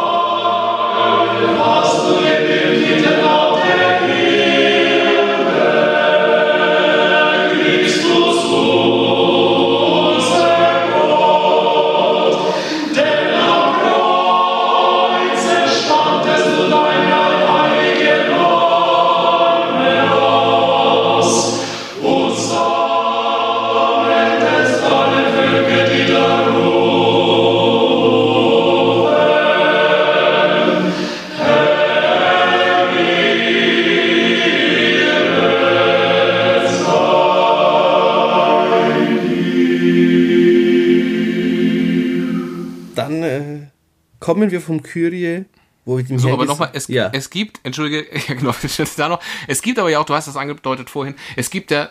kommen 44.25 44.51
wir 44.51 44.63
vom 44.63 44.83
Kyrie, 44.83 45.45
wo 45.85 45.99
wir 45.99 46.05
dem 46.05 46.19
So, 46.19 46.29
Herrn 46.29 46.39
aber 46.39 46.47
nochmal, 46.47 46.71
es, 46.73 46.89
ja. 46.89 47.11
es 47.13 47.29
gibt, 47.29 47.61
entschuldige, 47.63 48.07
ja, 48.29 48.35
genau, 48.35 48.55
da 48.97 49.09
noch, 49.11 49.21
es 49.49 49.61
gibt 49.61 49.79
aber 49.79 49.91
ja 49.91 49.99
auch, 49.99 50.07
du 50.07 50.15
hast 50.15 50.27
das 50.27 50.37
angedeutet 50.39 50.89
vorhin, 50.89 51.15
es 51.37 51.51
gibt 51.51 51.71
ja, 51.71 51.91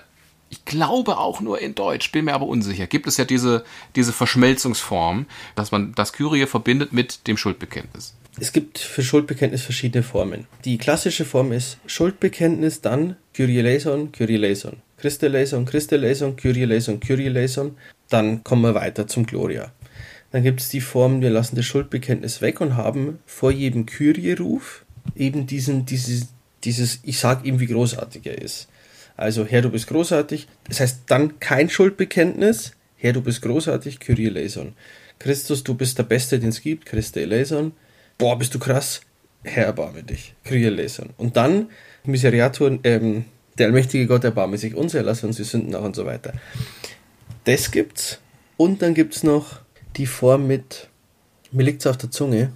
ich 0.49 0.65
glaube 0.65 1.19
auch 1.19 1.41
nur 1.41 1.61
in 1.61 1.75
Deutsch, 1.75 2.11
bin 2.11 2.25
mir 2.25 2.33
aber 2.33 2.47
unsicher, 2.47 2.87
gibt 2.87 3.05
es 3.05 3.17
ja 3.17 3.25
diese, 3.25 3.63
diese 3.95 4.13
Verschmelzungsform, 4.13 5.27
dass 5.53 5.71
man 5.71 5.93
das 5.93 6.11
Kyrie 6.11 6.47
verbindet 6.47 6.91
mit 6.91 7.27
dem 7.27 7.37
Schuldbekenntnis. 7.37 8.15
Es 8.39 8.51
gibt 8.51 8.79
für 8.79 9.03
Schuldbekenntnis 9.03 9.61
verschiedene 9.61 10.01
Formen. 10.01 10.47
Die 10.65 10.79
klassische 10.79 11.25
Form 11.25 11.51
ist 11.51 11.77
Schuldbekenntnis, 11.85 12.81
dann 12.81 13.15
Kyrie 13.35 13.59
eleison, 13.59 14.11
Kyrie 14.11 14.35
eleison, 14.35 14.77
Christe 14.97 15.27
eleison, 15.27 15.65
Christe 15.65 15.97
eleison, 15.97 16.35
Kyrie 16.35 16.63
eleison, 16.63 16.99
Kyrie 16.99 17.27
eleison. 17.27 17.77
Dann 18.09 18.43
kommen 18.43 18.63
wir 18.63 18.73
weiter 18.73 19.05
zum 19.05 19.27
Gloria. 19.27 19.71
Dann 20.33 20.41
gibt 20.41 20.61
es 20.61 20.69
die 20.69 20.81
Form, 20.81 21.21
wir 21.21 21.29
lassen 21.29 21.55
das 21.55 21.65
Schuldbekenntnis 21.65 22.41
weg 22.41 22.59
und 22.59 22.75
haben 22.75 23.19
vor 23.23 23.51
jedem 23.51 23.85
Kyrie-Ruf 23.85 24.83
eben 25.15 25.45
diesen, 25.45 25.85
dieses, 25.85 26.29
dieses, 26.63 27.01
ich 27.03 27.19
sag 27.19 27.45
ihm, 27.45 27.59
wie 27.59 27.67
großartig 27.67 28.25
er 28.25 28.41
ist. 28.41 28.67
Also, 29.15 29.45
Herr, 29.45 29.61
du 29.61 29.69
bist 29.69 29.85
großartig. 29.85 30.47
Das 30.67 30.79
heißt 30.79 31.01
dann 31.05 31.39
kein 31.39 31.69
Schuldbekenntnis. 31.69 32.71
Herr, 32.97 33.13
du 33.13 33.21
bist 33.21 33.43
großartig, 33.43 33.99
Kyrie 33.99 34.25
eleison. 34.25 34.73
Christus, 35.19 35.63
du 35.63 35.75
bist 35.75 35.99
der 35.99 36.03
Beste, 36.03 36.39
den 36.39 36.49
es 36.49 36.61
gibt, 36.61 36.87
Christe 36.87 37.21
eleison. 37.21 37.73
Boah, 38.17 38.35
bist 38.35 38.55
du 38.55 38.59
krass. 38.59 39.01
Herr, 39.43 39.65
erbarme 39.65 40.01
dich. 40.01 40.33
Kyrie 40.45 40.65
eleison. 40.65 41.11
Und 41.17 41.37
dann 41.37 41.67
Miseriatur, 42.05 42.79
ähm, 42.83 43.25
der 43.59 43.67
allmächtige 43.67 44.07
Gott 44.07 44.23
erbarme 44.23 44.57
sich 44.57 44.73
uns, 44.73 44.95
erlasse 44.95 45.27
uns 45.27 45.37
die 45.37 45.43
Sünden 45.43 45.69
nach 45.69 45.83
und 45.83 45.95
so 45.95 46.07
weiter. 46.07 46.33
Das 47.43 47.69
gibt's. 47.69 48.17
Und 48.57 48.81
dann 48.81 48.95
gibt's 48.95 49.21
noch 49.21 49.62
die 49.97 50.05
Form 50.05 50.47
mit, 50.47 50.87
mir 51.51 51.63
liegt's 51.63 51.87
auf 51.87 51.97
der 51.97 52.11
Zunge. 52.11 52.51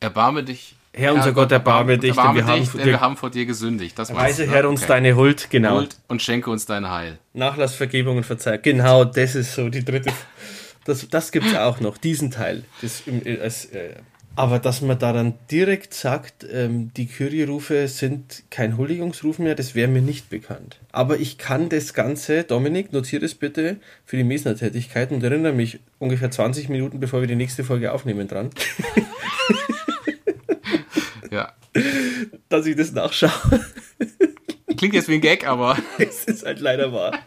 Erbarme 0.00 0.42
dich. 0.44 0.74
Herr, 0.92 1.14
unser 1.14 1.32
Gott, 1.32 1.52
erbarme 1.52 1.98
dich, 1.98 2.10
denn 2.10 2.18
erbarme 2.18 2.38
wir 2.40 2.46
haben- 2.46 2.60
dich, 2.60 2.70
denn 2.72 2.86
wir 2.86 3.00
haben 3.00 3.16
vor 3.16 3.30
dir 3.30 3.46
gesündigt. 3.46 3.98
Das 3.98 4.12
Weise 4.12 4.46
Herr 4.46 4.62
ne? 4.62 4.68
uns 4.68 4.80
Okay. 4.82 4.88
deine 4.88 5.16
Huld, 5.16 5.48
genau. 5.50 5.76
Huld 5.76 5.96
und 6.08 6.22
schenke 6.22 6.50
uns 6.50 6.66
dein 6.66 6.88
Heil. 6.88 7.18
Nachlass, 7.34 7.74
Vergebung 7.74 8.16
und 8.16 8.24
Verzeihung. 8.24 8.60
Genau, 8.62 9.04
das 9.04 9.34
ist 9.34 9.54
so 9.54 9.68
die 9.68 9.84
dritte. 9.84 10.10
Das, 10.84 11.06
das 11.08 11.30
gibt 11.30 11.46
es 11.46 11.54
auch 11.54 11.80
noch, 11.80 11.98
diesen 11.98 12.30
Teil. 12.30 12.64
Das, 12.80 13.02
äh, 13.06 13.38
als, 13.40 13.66
äh, 13.66 13.94
aber 14.38 14.60
dass 14.60 14.82
man 14.82 14.98
da 14.98 15.12
dann 15.12 15.34
direkt 15.50 15.92
sagt, 15.94 16.46
ähm, 16.50 16.92
die 16.96 17.06
Kyrie-Rufe 17.06 17.88
sind 17.88 18.44
kein 18.50 18.76
Huldigungsruf 18.76 19.40
mehr, 19.40 19.56
das 19.56 19.74
wäre 19.74 19.88
mir 19.88 20.00
nicht 20.00 20.30
bekannt. 20.30 20.78
Aber 20.92 21.18
ich 21.18 21.38
kann 21.38 21.68
das 21.68 21.92
Ganze, 21.92 22.44
Dominik, 22.44 22.92
notiere 22.92 23.24
es 23.24 23.34
bitte 23.34 23.78
für 24.04 24.16
die 24.16 24.22
Mesner-Tätigkeit 24.24 25.10
und 25.10 25.24
erinnere 25.24 25.52
mich 25.52 25.80
ungefähr 25.98 26.30
20 26.30 26.68
Minuten, 26.68 27.00
bevor 27.00 27.20
wir 27.20 27.26
die 27.26 27.34
nächste 27.34 27.64
Folge 27.64 27.92
aufnehmen, 27.92 28.28
dran, 28.28 28.50
Ja. 31.30 31.52
dass 32.48 32.66
ich 32.66 32.76
das 32.76 32.92
nachschaue. 32.92 33.30
klingt 34.76 34.94
jetzt 34.94 35.08
wie 35.08 35.14
ein 35.14 35.20
Gag, 35.20 35.46
aber 35.46 35.76
Es 35.98 36.24
ist 36.24 36.44
halt 36.46 36.60
leider 36.60 36.92
wahr. 36.92 37.18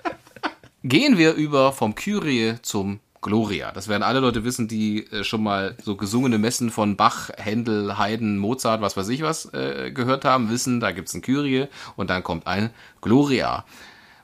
gehen 0.83 1.17
wir 1.17 1.33
über 1.33 1.73
vom 1.73 1.93
Kyrie 1.93 2.55
zum 2.61 2.99
Gloria. 3.21 3.71
Das 3.71 3.87
werden 3.87 4.03
alle 4.03 4.19
Leute 4.19 4.43
wissen, 4.43 4.67
die 4.67 5.05
äh, 5.11 5.23
schon 5.23 5.43
mal 5.43 5.77
so 5.83 5.95
gesungene 5.95 6.37
Messen 6.37 6.71
von 6.71 6.97
Bach, 6.97 7.29
Händel, 7.37 7.97
Haydn, 7.97 8.37
Mozart, 8.37 8.81
was 8.81 8.97
weiß 8.97 9.09
ich 9.09 9.21
was 9.21 9.53
äh, 9.53 9.91
gehört 9.91 10.25
haben, 10.25 10.49
wissen, 10.49 10.79
da 10.79 10.91
gibt's 10.91 11.13
ein 11.13 11.21
Kyrie 11.21 11.67
und 11.95 12.09
dann 12.09 12.23
kommt 12.23 12.47
ein 12.47 12.71
Gloria. 13.01 13.65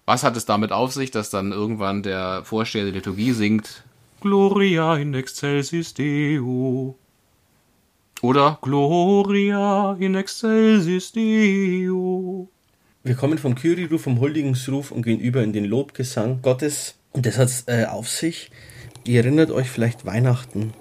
Was 0.05 0.23
hat 0.23 0.35
es 0.35 0.45
damit 0.45 0.71
auf 0.71 0.93
sich, 0.93 1.11
dass 1.11 1.29
dann 1.29 1.51
irgendwann 1.51 2.01
der 2.01 2.43
Vorsteher 2.43 2.85
der 2.85 2.93
Liturgie 2.93 3.33
singt 3.33 3.83
Gloria 4.19 4.97
in 4.97 5.13
excelsis 5.13 5.93
Deo? 5.93 6.97
Oder 8.23 8.57
Gloria 8.61 9.95
in 9.99 10.15
excelsis 10.15 11.11
Deo? 11.11 12.49
Wir 13.03 13.15
kommen 13.15 13.37
vom 13.37 13.53
Kyrie-Ruf, 13.53 14.01
vom 14.01 14.19
Huldigungsruf 14.19 14.91
und 14.91 15.03
gehen 15.03 15.19
über 15.19 15.43
in 15.43 15.53
den 15.53 15.65
Lobgesang 15.65 16.41
Gottes. 16.41 16.95
Und 17.11 17.27
das 17.27 17.37
hat 17.37 17.63
äh, 17.67 17.85
auf 17.85 18.09
sich. 18.09 18.49
Ihr 19.07 19.21
erinnert 19.21 19.51
euch 19.51 19.69
vielleicht 19.69 20.05
Weihnachten. 20.05 20.73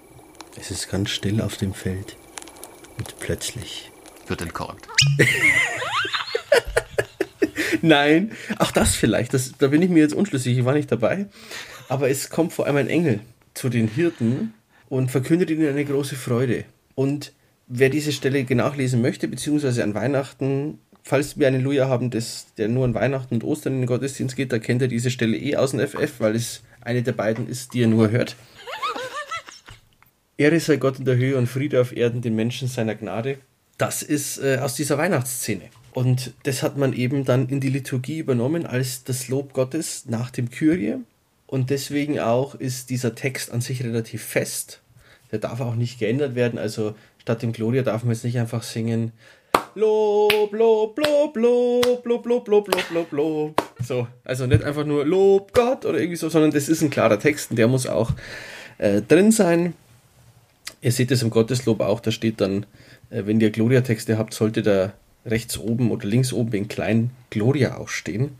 Es 0.58 0.72
ist 0.72 0.90
ganz 0.90 1.10
still 1.10 1.40
auf 1.40 1.58
dem 1.58 1.72
Feld. 1.72 2.16
Und 2.98 3.20
plötzlich. 3.20 3.92
Wird 4.26 4.42
entkorkt. 4.42 4.88
Nein, 7.82 8.32
auch 8.58 8.72
das 8.72 8.96
vielleicht. 8.96 9.32
Das, 9.32 9.52
da 9.56 9.68
bin 9.68 9.80
ich 9.80 9.90
mir 9.90 10.00
jetzt 10.00 10.14
unschlüssig. 10.14 10.58
Ich 10.58 10.64
war 10.64 10.74
nicht 10.74 10.90
dabei. 10.90 11.26
Aber 11.88 12.10
es 12.10 12.28
kommt 12.28 12.52
vor 12.52 12.66
allem 12.66 12.74
ein 12.74 12.88
Engel 12.88 13.20
zu 13.54 13.68
den 13.68 13.86
Hirten 13.86 14.54
und 14.88 15.12
verkündet 15.12 15.50
ihnen 15.50 15.68
eine 15.68 15.84
große 15.84 16.16
Freude. 16.16 16.64
Und 16.96 17.32
wer 17.68 17.90
diese 17.90 18.10
Stelle 18.10 18.42
nachlesen 18.56 19.02
möchte, 19.02 19.28
beziehungsweise 19.28 19.84
an 19.84 19.94
Weihnachten, 19.94 20.80
falls 21.04 21.38
wir 21.38 21.46
einen 21.46 21.62
Luja 21.62 21.86
haben, 21.86 22.10
das, 22.10 22.48
der 22.58 22.66
nur 22.66 22.86
an 22.86 22.94
Weihnachten 22.94 23.34
und 23.34 23.44
Ostern 23.44 23.74
in 23.74 23.82
den 23.82 23.86
Gottesdienst 23.86 24.34
geht, 24.34 24.50
da 24.50 24.58
kennt 24.58 24.82
er 24.82 24.88
diese 24.88 25.12
Stelle 25.12 25.36
eh 25.36 25.54
aus 25.54 25.70
dem 25.70 25.78
FF, 25.78 26.18
weil 26.18 26.34
es 26.34 26.64
eine 26.86 27.02
der 27.02 27.12
beiden 27.12 27.48
ist, 27.48 27.74
die 27.74 27.82
er 27.82 27.88
nur 27.88 28.10
hört. 28.10 28.36
Ehre 30.38 30.60
sei 30.60 30.76
Gott 30.76 30.98
in 30.98 31.04
der 31.04 31.16
Höhe 31.16 31.36
und 31.36 31.46
Friede 31.46 31.80
auf 31.80 31.96
Erden 31.96 32.20
den 32.20 32.36
Menschen 32.36 32.68
seiner 32.68 32.94
Gnade. 32.94 33.38
Das 33.78 34.02
ist 34.02 34.38
äh, 34.38 34.58
aus 34.60 34.74
dieser 34.74 34.98
Weihnachtsszene. 34.98 35.64
Und 35.92 36.34
das 36.42 36.62
hat 36.62 36.76
man 36.76 36.92
eben 36.92 37.24
dann 37.24 37.48
in 37.48 37.60
die 37.60 37.70
Liturgie 37.70 38.18
übernommen 38.18 38.66
als 38.66 39.04
das 39.04 39.28
Lob 39.28 39.54
Gottes 39.54 40.04
nach 40.06 40.30
dem 40.30 40.50
Kyrie. 40.50 40.96
Und 41.46 41.70
deswegen 41.70 42.20
auch 42.20 42.54
ist 42.54 42.90
dieser 42.90 43.14
Text 43.14 43.50
an 43.50 43.60
sich 43.62 43.82
relativ 43.82 44.22
fest. 44.22 44.82
Der 45.32 45.38
darf 45.38 45.60
auch 45.60 45.74
nicht 45.74 45.98
geändert 45.98 46.34
werden. 46.34 46.58
Also 46.58 46.94
statt 47.18 47.42
dem 47.42 47.52
Gloria 47.52 47.82
darf 47.82 48.04
man 48.04 48.12
jetzt 48.12 48.24
nicht 48.24 48.38
einfach 48.38 48.62
singen 48.62 49.12
Lob, 49.74 50.52
Lob, 50.52 50.98
Lob, 50.98 51.36
Lob, 51.36 52.06
Lob, 52.06 52.26
Lob, 52.26 52.46
Lob, 52.46 52.68
Lob, 52.68 52.90
Lob, 52.90 53.12
Lob. 53.12 53.65
So, 53.82 54.08
also 54.24 54.46
nicht 54.46 54.64
einfach 54.64 54.84
nur 54.84 55.04
Lob 55.04 55.52
Gott 55.52 55.84
oder 55.84 55.98
irgendwie 55.98 56.16
so, 56.16 56.28
sondern 56.28 56.50
das 56.50 56.68
ist 56.68 56.82
ein 56.82 56.90
klarer 56.90 57.18
Text 57.18 57.50
und 57.50 57.56
der 57.56 57.68
muss 57.68 57.86
auch 57.86 58.12
äh, 58.78 59.02
drin 59.02 59.32
sein. 59.32 59.74
Ihr 60.80 60.92
seht 60.92 61.10
es 61.10 61.22
im 61.22 61.30
Gotteslob 61.30 61.80
auch, 61.80 62.00
da 62.00 62.10
steht 62.10 62.40
dann, 62.40 62.66
äh, 63.10 63.22
wenn 63.26 63.40
ihr 63.40 63.50
Gloria-Texte 63.50 64.18
habt, 64.18 64.34
sollte 64.34 64.62
da 64.62 64.92
rechts 65.24 65.58
oben 65.58 65.90
oder 65.90 66.06
links 66.06 66.32
oben 66.32 66.52
in 66.52 66.68
klein 66.68 67.10
Gloria 67.30 67.76
auch 67.76 67.88
stehen, 67.88 68.36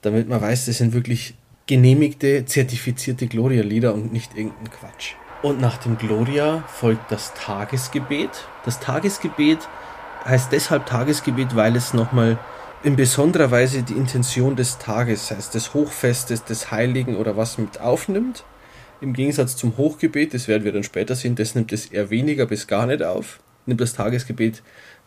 damit 0.00 0.28
man 0.28 0.40
weiß, 0.40 0.66
das 0.66 0.78
sind 0.78 0.92
wirklich 0.92 1.34
genehmigte, 1.66 2.44
zertifizierte 2.44 3.26
Gloria-Lieder 3.26 3.94
und 3.94 4.12
nicht 4.12 4.36
irgendein 4.36 4.70
Quatsch. 4.70 5.14
Und 5.42 5.60
nach 5.60 5.78
dem 5.78 5.98
Gloria 5.98 6.62
folgt 6.68 7.10
das 7.10 7.34
Tagesgebet. 7.34 8.30
Das 8.64 8.78
Tagesgebet 8.78 9.58
heißt 10.24 10.52
deshalb 10.52 10.86
Tagesgebet, 10.86 11.56
weil 11.56 11.74
es 11.74 11.94
nochmal 11.94 12.38
in 12.84 12.96
besonderer 12.96 13.50
Weise 13.50 13.82
die 13.82 13.92
Intention 13.92 14.56
des 14.56 14.78
Tages, 14.78 15.30
heißt 15.30 15.54
des 15.54 15.72
Hochfestes, 15.72 16.44
des 16.44 16.70
Heiligen 16.72 17.16
oder 17.16 17.36
was 17.36 17.58
mit 17.58 17.80
aufnimmt. 17.80 18.44
Im 19.00 19.12
Gegensatz 19.12 19.56
zum 19.56 19.76
Hochgebet, 19.76 20.34
das 20.34 20.48
werden 20.48 20.64
wir 20.64 20.72
dann 20.72 20.82
später 20.82 21.14
sehen, 21.14 21.34
das 21.34 21.54
nimmt 21.54 21.72
es 21.72 21.86
eher 21.86 22.10
weniger 22.10 22.46
bis 22.46 22.66
gar 22.66 22.86
nicht 22.86 23.02
auf. 23.02 23.40
Nimmt 23.66 23.80
das 23.80 23.94
Tagesgebet 23.94 24.62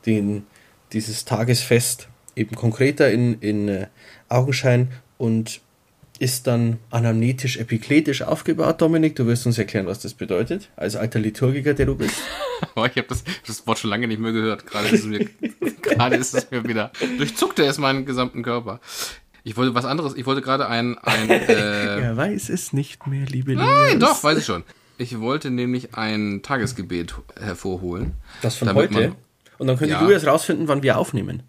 den, 0.06 0.46
dieses 0.94 1.26
Tagesfest 1.26 2.08
eben 2.36 2.56
konkreter 2.56 3.12
in, 3.12 3.40
in 3.40 3.68
äh, 3.68 3.88
Augenschein 4.30 4.90
und 5.18 5.62
ist 6.20 6.48
dann 6.48 6.78
anamnetisch, 6.92 7.58
epikletisch 7.58 8.22
aufgebaut, 8.22 8.82
Dominik. 8.82 9.16
Du 9.16 9.26
wirst 9.28 9.46
uns 9.46 9.58
erklären, 9.58 9.86
was 9.86 10.00
das 10.00 10.14
bedeutet, 10.14 10.70
als 10.76 10.96
alter 10.96 11.20
Liturgiker, 11.20 11.74
der 11.74 11.86
du 11.88 11.96
bist. 11.96 12.16
Oh, 12.78 12.86
ich 12.86 12.96
habe 12.96 13.08
das, 13.10 13.24
das 13.46 13.68
Wort 13.68 13.80
schon 13.80 13.90
lange 13.90 14.08
nicht 14.08 14.20
mehr 14.20 14.32
gehört. 14.32 14.66
Gerade 14.66 14.88
ist 14.88 15.02
es 15.02 15.06
mir, 15.06 15.28
gerade 15.82 16.16
ist 16.16 16.34
es 16.34 16.50
mir 16.52 16.64
wieder. 16.66 16.92
Durchzuckte 17.18 17.66
es 17.66 17.78
meinen 17.78 18.06
gesamten 18.06 18.44
Körper. 18.44 18.80
Ich 19.44 19.58
wollte 19.58 19.76
was 19.76 19.84
anderes. 19.84 20.16
Ich 20.16 20.26
wollte 20.26 20.42
gerade 20.42 20.68
ein, 20.68 20.98
ein 21.00 21.30
äh, 21.30 22.00
er 22.02 22.16
weiß 22.18 22.48
es 22.50 22.72
nicht 22.72 23.08
mehr, 23.08 23.26
liebe 23.26 23.54
Nein, 23.56 24.00
doch, 24.00 24.24
weiß 24.24 24.38
ich 24.40 24.46
schon. 24.46 24.64
Ich 24.98 25.20
wollte 25.20 25.52
nämlich 25.52 25.96
ein 25.96 26.42
Tagesgebet 26.44 27.14
hervorholen. 27.38 28.14
Das 28.42 28.56
von 28.56 28.74
heute. 28.74 28.94
man- 28.94 29.16
Und 29.58 29.68
dann 29.68 29.78
könnt 29.78 29.92
Ja. 29.92 30.02
ihr 30.06 30.12
jetzt 30.14 30.26
rausfinden, 30.26 30.68
wann 30.70 30.82
wir 30.82 30.98
aufnehmen. 30.98 31.44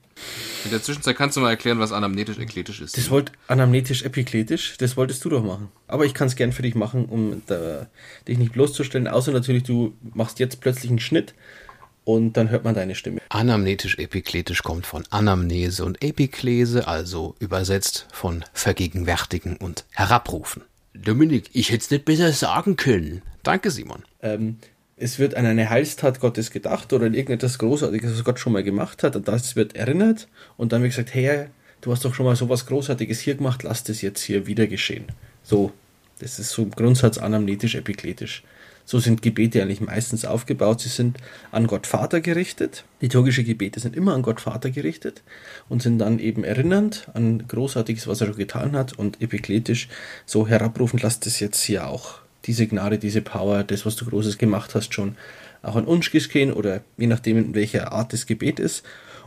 In 0.65 0.71
der 0.71 0.83
Zwischenzeit 0.83 1.17
kannst 1.17 1.37
du 1.37 1.41
mal 1.41 1.51
erklären, 1.51 1.79
was 1.79 1.93
anamnetisch 1.93 2.39
ekletisch 2.39 2.81
ist. 2.81 2.97
Das 2.97 3.11
wollt 3.11 3.33
anamnetisch, 3.47 4.03
epikletisch, 4.03 4.77
das 4.79 4.97
wolltest 4.97 5.25
du 5.25 5.29
doch 5.29 5.45
machen. 5.45 5.69
Aber 5.87 6.05
ich 6.05 6.15
kann 6.15 6.27
es 6.27 6.37
gern 6.37 6.53
für 6.53 6.63
dich 6.63 6.75
machen, 6.75 7.07
um 7.07 7.43
da, 7.47 7.87
dich 8.27 8.39
nicht 8.39 8.53
bloßzustellen. 8.53 9.07
Außer 9.07 9.33
natürlich, 9.33 9.63
du 9.63 9.95
machst 10.15 10.39
jetzt 10.39 10.61
plötzlich 10.61 10.91
einen 10.91 10.99
Schnitt 10.99 11.35
und 12.05 12.35
dann 12.35 12.51
hört 12.51 12.65
man 12.65 12.75
deine 12.75 12.95
Stimme. 12.95 13.21
Anamnetisch 13.29 13.99
epikletisch 13.99 14.63
kommt 14.63 14.87
von 14.87 15.05
Anamnese 15.11 15.85
und 15.85 16.03
Epiklese, 16.03 16.89
also 16.89 17.35
übersetzt 17.41 18.07
von 18.13 18.45
vergegenwärtigen 18.53 19.57
und 19.57 19.85
herabrufen. 19.91 20.63
Dominik, 20.95 21.51
ich 21.53 21.71
hätte 21.71 21.85
es 21.85 21.91
nicht 21.91 22.05
besser 22.05 22.33
sagen 22.33 22.77
können. 22.77 23.23
Danke, 23.43 23.71
Simon. 23.71 24.03
Ähm, 24.23 24.57
es 24.97 25.19
wird 25.19 25.35
an 25.35 25.45
eine 25.45 25.69
Heilstat 25.69 26.21
Gottes 26.21 26.51
gedacht 26.51 26.93
oder 26.93 27.07
an 27.07 27.15
irgendetwas 27.15 27.59
Großartiges, 27.59 28.13
was 28.15 28.25
Gott 28.25 28.39
schon 28.39 28.55
mal 28.55 28.63
gemacht 28.63 29.03
hat. 29.03 29.15
Und 29.15 29.29
das 29.29 29.55
wird 29.55 29.77
erinnert. 29.77 30.27
Und 30.57 30.73
dann 30.73 30.83
wird 30.83 30.93
gesagt, 30.93 31.15
hey, 31.15 31.47
du 31.83 31.93
hast 31.93 32.05
doch 32.05 32.15
schon 32.15 32.25
mal 32.25 32.37
sowas 32.37 32.67
Großartiges 32.67 33.21
hier 33.21 33.35
gemacht, 33.35 33.63
lass 33.63 33.85
das 33.85 34.01
jetzt 34.01 34.23
hier 34.23 34.47
wieder 34.47 34.67
geschehen. 34.67 35.05
So, 35.43 35.73
das 36.19 36.39
ist 36.39 36.51
so 36.51 36.63
im 36.63 36.71
Grundsatz 36.71 37.19
anamnetisch, 37.19 37.75
epikletisch. 37.75 38.43
So 38.87 39.01
sind 39.01 39.21
Gebete 39.21 39.61
eigentlich 39.61 39.81
meistens 39.81 40.25
aufgebaut. 40.25 40.81
Sie 40.81 40.89
sind 40.89 41.19
an 41.51 41.67
Gott 41.67 41.87
Vater 41.87 42.21
gerichtet. 42.21 42.85
Liturgische 43.01 43.43
Gebete 43.45 43.81
sind 43.81 43.97
immer 43.97 44.15
an 44.15 44.23
Gott 44.23 44.41
Vater 44.41 44.71
gerichtet 44.71 45.25
und 45.69 45.83
sind 45.83 45.99
dann 45.99 46.21
eben 46.21 46.45
erinnernd 46.45 47.09
an 47.13 47.47
Großartiges, 47.49 48.07
was 48.07 48.21
er 48.21 48.29
schon 48.29 48.37
getan 48.37 48.73
hat. 48.73 48.93
Und 48.95 49.21
epikletisch 49.21 49.89
so 50.25 50.47
herabrufen, 50.47 51.01
lass 51.03 51.21
das 51.21 51.41
jetzt 51.41 51.63
hier 51.65 51.89
auch 51.89 52.21
diese 52.47 52.67
Gnade, 52.67 52.99
diese 52.99 53.23
Power, 53.23 53.65
das, 53.65 53.87
was 53.87 53.97
du 53.97 54.05
Großes 54.05 54.39
gemacht 54.39 54.75
hast, 54.75 54.95
schon 54.95 55.17
auch 55.63 55.77
an 55.77 55.85
uns 55.85 56.11
geschehen 56.11 56.53
oder 56.53 56.83
je 56.97 57.07
nachdem, 57.07 57.39
in 57.39 57.55
welcher 57.55 57.93
Art 57.93 58.13
das 58.13 58.27
Gebet 58.27 58.61
ist. 58.61 58.85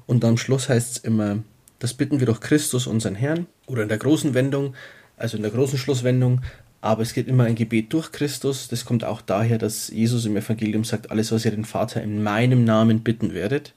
Und 0.08 0.24
am 0.26 0.38
Schluss 0.38 0.70
heißt 0.70 0.98
es 0.98 1.04
immer, 1.04 1.40
das 1.80 1.94
bitten 1.94 2.20
wir 2.20 2.28
doch 2.28 2.40
Christus, 2.40 2.88
unseren 2.88 3.16
Herrn, 3.16 3.48
oder 3.68 3.84
in 3.84 3.90
der 3.90 3.98
großen 3.98 4.34
Wendung, 4.34 4.76
also 5.18 5.38
in 5.38 5.44
der 5.44 5.52
großen 5.52 5.78
Schlusswendung, 5.78 6.42
aber 6.82 7.02
es 7.02 7.14
geht 7.14 7.28
immer 7.28 7.44
ein 7.44 7.56
Gebet 7.56 7.92
durch 7.92 8.12
Christus. 8.12 8.70
Das 8.70 8.86
kommt 8.86 9.04
auch 9.04 9.22
daher, 9.22 9.58
dass 9.58 9.90
Jesus 9.90 10.26
im 10.26 10.38
Evangelium 10.38 10.86
sagt, 10.86 11.12
alles, 11.12 11.32
was 11.32 11.44
ihr 11.44 11.52
den 11.52 11.66
Vater 11.66 12.02
in 12.02 12.24
meinem 12.24 12.64
Namen 12.64 13.02
bitten 13.02 13.34
werdet. 13.34 13.74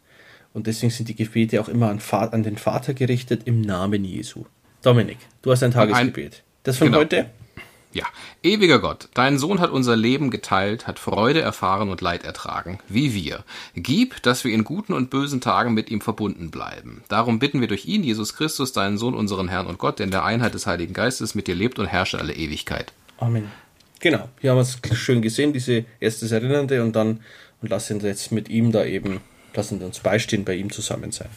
Und 0.53 0.67
deswegen 0.67 0.91
sind 0.91 1.09
die 1.09 1.17
Gebete 1.17 1.61
auch 1.61 1.69
immer 1.69 1.89
an, 1.89 2.01
an 2.11 2.43
den 2.43 2.59
Vater 2.59 2.95
gerichtet 2.95 3.43
im 3.47 3.61
Namen 3.61 4.05
Jesu. 4.05 4.45
Dominik, 4.83 5.19
du 5.43 5.51
hast 5.51 5.63
ein 5.63 5.73
Tagesgebet. 5.73 6.43
Das 6.63 6.79
von 6.79 6.89
Genau. 6.89 6.99
heute? 6.99 7.27
Ja, 7.95 8.07
ewiger 8.43 8.79
Gott, 8.79 9.09
dein 9.13 9.39
Sohn 9.39 9.61
hat 9.61 9.71
unser 9.71 9.97
Leben 9.97 10.31
geteilt, 10.31 10.87
hat 10.87 10.99
Freude 10.99 11.43
erfahren 11.43 11.91
und 11.91 12.01
Leid 12.01 12.25
ertragen, 12.25 12.79
wie 12.89 13.13
wir. 13.13 13.45
Gib, 13.75 14.23
dass 14.23 14.45
wir 14.45 14.53
in 14.55 14.65
guten 14.65 14.95
und 14.95 15.11
bösen 15.11 15.43
Tagen 15.43 15.75
mit 15.75 15.91
ihm 15.91 16.01
verbunden 16.01 16.51
bleiben. 16.51 17.05
Darum 17.09 17.39
bitten 17.39 17.61
wir 17.61 17.69
durch 17.69 17.85
ihn, 17.85 18.03
Jesus 18.03 18.35
Christus, 18.35 18.73
deinen 18.73 18.97
Sohn, 18.97 19.15
unseren 19.15 19.49
Herrn 19.49 19.67
und 19.67 19.79
Gott, 19.79 19.99
der 19.99 20.05
in 20.05 20.11
der 20.11 20.25
Einheit 20.25 20.55
des 20.55 20.67
Heiligen 20.67 20.95
Geistes 20.95 21.35
mit 21.35 21.47
dir 21.49 21.55
lebt 21.55 21.79
und 21.79 21.87
herrscht 21.87 22.15
alle 22.15 22.33
Ewigkeit. 22.33 22.93
Amen. 23.19 23.51
Genau, 24.01 24.29
hier 24.41 24.51
haben 24.51 24.59
wir 24.59 24.63
es 24.63 24.99
schön 24.99 25.21
gesehen, 25.21 25.53
diese 25.53 25.85
erstes 26.01 26.33
Erinnernde 26.33 26.83
und 26.83 26.97
dann 26.97 27.21
und 27.61 27.69
lassen 27.69 28.03
wir 28.03 28.09
jetzt 28.09 28.33
mit 28.33 28.49
ihm 28.49 28.73
da 28.73 28.85
eben, 28.85 29.21
lassen 29.55 29.81
uns 29.83 30.01
beistehen, 30.01 30.45
bei 30.45 30.55
ihm 30.55 30.71
zusammen 30.71 31.13
sein. 31.13 31.29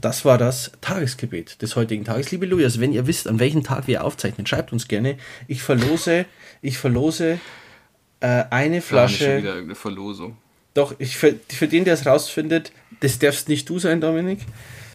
Das 0.00 0.24
war 0.24 0.38
das 0.38 0.72
Tagesgebet 0.80 1.62
des 1.62 1.76
heutigen 1.76 2.04
Tages. 2.04 2.30
Liebe 2.30 2.46
Lujas, 2.46 2.80
wenn 2.80 2.92
ihr 2.92 3.06
wisst, 3.06 3.28
an 3.28 3.38
welchem 3.38 3.62
Tag 3.62 3.86
wir 3.86 4.04
aufzeichnen, 4.04 4.46
schreibt 4.46 4.72
uns 4.72 4.88
gerne. 4.88 5.16
Ich 5.48 5.62
verlose, 5.62 6.26
ich 6.62 6.78
verlose 6.78 7.38
äh, 8.20 8.44
eine 8.50 8.80
Flasche. 8.80 9.38
wieder 9.38 9.50
irgendeine 9.50 9.74
Verlosung. 9.74 10.36
Doch, 10.74 10.94
ich 10.98 11.16
für, 11.16 11.34
für 11.48 11.68
den, 11.68 11.84
der 11.84 11.94
es 11.94 12.04
rausfindet, 12.04 12.72
das 13.00 13.18
darfst 13.18 13.48
nicht 13.48 13.68
du 13.68 13.78
sein, 13.78 14.00
Dominik. 14.00 14.40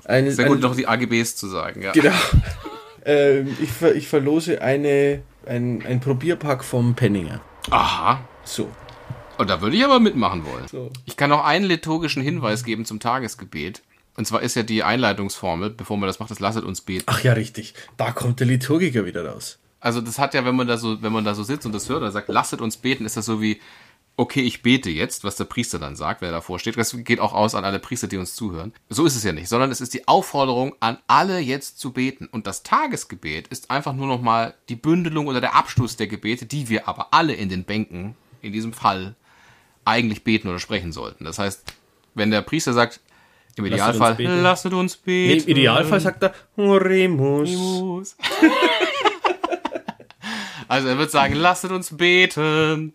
Eine, 0.05 0.31
Sehr 0.31 0.45
eine- 0.45 0.55
gut, 0.55 0.63
noch 0.63 0.75
die 0.75 0.88
AGBs 0.88 1.35
zu 1.35 1.47
sagen, 1.47 1.81
ja. 1.81 1.91
Genau. 1.91 2.12
ähm, 3.05 3.55
ich, 3.62 3.71
ver, 3.71 3.95
ich 3.95 4.07
verlose 4.07 4.62
eine, 4.62 5.21
ein, 5.45 5.83
ein 5.85 5.99
Probierpack 5.99 6.63
vom 6.63 6.95
Penninger. 6.95 7.41
Aha. 7.69 8.27
So. 8.43 8.69
Und 9.38 9.49
da 9.49 9.62
würde 9.62 9.77
ich 9.77 9.85
aber 9.85 9.99
mitmachen 9.99 10.45
wollen. 10.45 10.67
So. 10.67 10.91
Ich 11.05 11.15
kann 11.15 11.29
noch 11.29 11.45
einen 11.45 11.65
liturgischen 11.65 12.21
Hinweis 12.21 12.65
geben 12.65 12.83
zum 12.83 12.99
Tagesgebet. 12.99 13.81
Und 14.19 14.25
zwar 14.25 14.41
ist 14.41 14.58
ja 14.58 14.63
die 14.63 14.84
Einleitungsformel, 14.84 15.69
bevor 15.69 15.95
man 15.95 16.08
das 16.08 16.19
macht, 16.19 16.29
das 16.29 16.41
lasset 16.41 16.65
uns 16.65 16.82
beten. 16.82 17.05
Ach 17.05 17.23
ja, 17.23 17.32
richtig. 17.32 17.73
Da 17.95 18.12
kommt 18.12 18.41
der 18.41 18.47
Liturgiker 18.47 19.05
wieder 19.05 19.25
raus. 19.25 19.60
Also 19.79 20.01
das 20.01 20.19
hat 20.19 20.34
ja, 20.34 20.43
wenn 20.43 20.58
man 20.58 20.67
da 20.67 20.75
so, 20.75 21.01
wenn 21.01 21.13
man 21.13 21.23
da 21.23 21.34
so 21.34 21.43
sitzt 21.43 21.65
und 21.65 21.71
das 21.71 21.88
hört 21.88 22.03
und 22.03 22.12
sagt, 22.12 22.27
lasset 22.27 22.60
uns 22.60 22.75
beten, 22.75 23.05
ist 23.05 23.15
das 23.15 23.25
so 23.25 23.41
wie, 23.41 23.62
okay, 24.17 24.41
ich 24.41 24.62
bete 24.62 24.89
jetzt, 24.89 25.23
was 25.23 25.38
der 25.38 25.45
Priester 25.45 25.79
dann 25.79 25.95
sagt, 25.95 26.21
wer 26.21 26.32
davor 26.32 26.60
steht. 26.60 26.75
Das 26.75 26.93
geht 27.05 27.21
auch 27.21 27.32
aus 27.32 27.55
an 27.55 27.63
alle 27.63 27.79
Priester, 27.79 28.08
die 28.08 28.17
uns 28.17 28.36
zuhören. 28.36 28.73
So 28.89 29.05
ist 29.05 29.15
es 29.15 29.23
ja 29.23 29.32
nicht, 29.32 29.47
sondern 29.47 29.71
es 29.71 29.79
ist 29.79 29.93
die 29.93 30.05
Aufforderung 30.05 30.75
an 30.82 30.97
alle 31.08 31.39
jetzt 31.39 31.79
zu 31.79 31.93
beten. 31.93 32.27
Und 32.29 32.45
das 32.45 32.63
Tagesgebet 32.63 33.47
ist 33.47 33.71
einfach 33.71 33.93
nur 33.93 34.08
nochmal 34.08 34.53
die 34.67 34.75
Bündelung 34.75 35.27
oder 35.27 35.39
der 35.39 35.55
Abschluss 35.55 35.95
der 35.95 36.08
Gebete, 36.08 36.45
die 36.45 36.67
wir 36.67 36.89
aber 36.89 37.13
alle 37.13 37.36
in 37.36 37.47
den 37.47 37.63
Bänken, 37.63 38.17
in 38.41 38.51
diesem 38.51 38.73
Fall, 38.73 39.15
eigentlich 39.86 40.25
beten 40.25 40.49
oder 40.49 40.60
sprechen 40.60 40.91
sollten. 40.91 41.23
Das 41.23 41.39
heißt, 41.39 41.63
wenn 42.15 42.32
der 42.32 42.41
Priester 42.41 42.73
sagt, 42.73 42.99
im 43.60 43.65
uns 43.65 43.74
Idealfall, 43.74 44.22
lasset 44.24 44.74
uns 44.74 45.00
Nee, 45.06 45.36
beten. 45.36 45.50
Im 45.50 45.58
Idealfall 45.58 46.00
sagt 46.00 46.24
er 46.24 46.34
Oremus. 46.58 47.50
Muss. 47.52 48.15
also 50.67 50.88
er 50.88 50.98
wird 50.98 51.12
sagen, 51.12 51.36
lasset 51.36 51.72
uns 51.72 51.95
beten. 51.95 52.93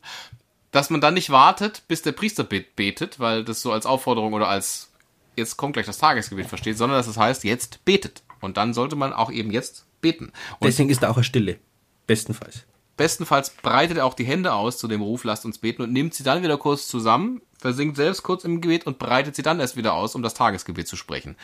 Dass 0.70 0.90
man 0.90 1.00
dann 1.00 1.14
nicht 1.14 1.30
wartet, 1.30 1.82
bis 1.86 2.02
der 2.02 2.12
Priester 2.12 2.42
bet- 2.42 2.74
betet, 2.74 3.20
weil 3.20 3.44
das 3.44 3.62
so 3.62 3.70
als 3.70 3.86
Aufforderung 3.86 4.32
oder 4.32 4.48
als 4.48 4.90
jetzt 5.36 5.56
kommt 5.56 5.74
gleich 5.74 5.86
das 5.86 5.98
Tagesgebet 5.98 6.46
versteht, 6.46 6.76
sondern 6.78 6.98
dass 6.98 7.06
es 7.06 7.16
heißt, 7.16 7.44
jetzt 7.44 7.84
betet. 7.84 8.22
Und 8.40 8.56
dann 8.56 8.74
sollte 8.74 8.96
man 8.96 9.12
auch 9.12 9.30
eben 9.30 9.52
jetzt 9.52 9.86
beten. 10.00 10.32
Und 10.58 10.66
Deswegen 10.66 10.90
ist 10.90 11.02
da 11.02 11.10
auch 11.10 11.16
eine 11.16 11.24
Stille. 11.24 11.58
Bestenfalls. 12.06 12.64
Bestenfalls 12.96 13.50
breitet 13.50 13.98
er 13.98 14.06
auch 14.06 14.14
die 14.14 14.24
Hände 14.24 14.52
aus 14.52 14.78
zu 14.78 14.88
dem 14.88 15.02
Ruf, 15.02 15.24
lasst 15.24 15.44
uns 15.44 15.58
beten 15.58 15.82
und 15.82 15.92
nimmt 15.92 16.14
sie 16.14 16.24
dann 16.24 16.42
wieder 16.42 16.56
kurz 16.56 16.88
zusammen, 16.88 17.40
versinkt 17.58 17.96
selbst 17.96 18.22
kurz 18.22 18.44
im 18.44 18.60
Gebet 18.60 18.86
und 18.86 18.98
breitet 18.98 19.36
sie 19.36 19.42
dann 19.42 19.60
erst 19.60 19.76
wieder 19.76 19.94
aus, 19.94 20.14
um 20.14 20.22
das 20.22 20.34
Tagesgebet 20.34 20.86
zu 20.86 20.96
sprechen. 20.96 21.36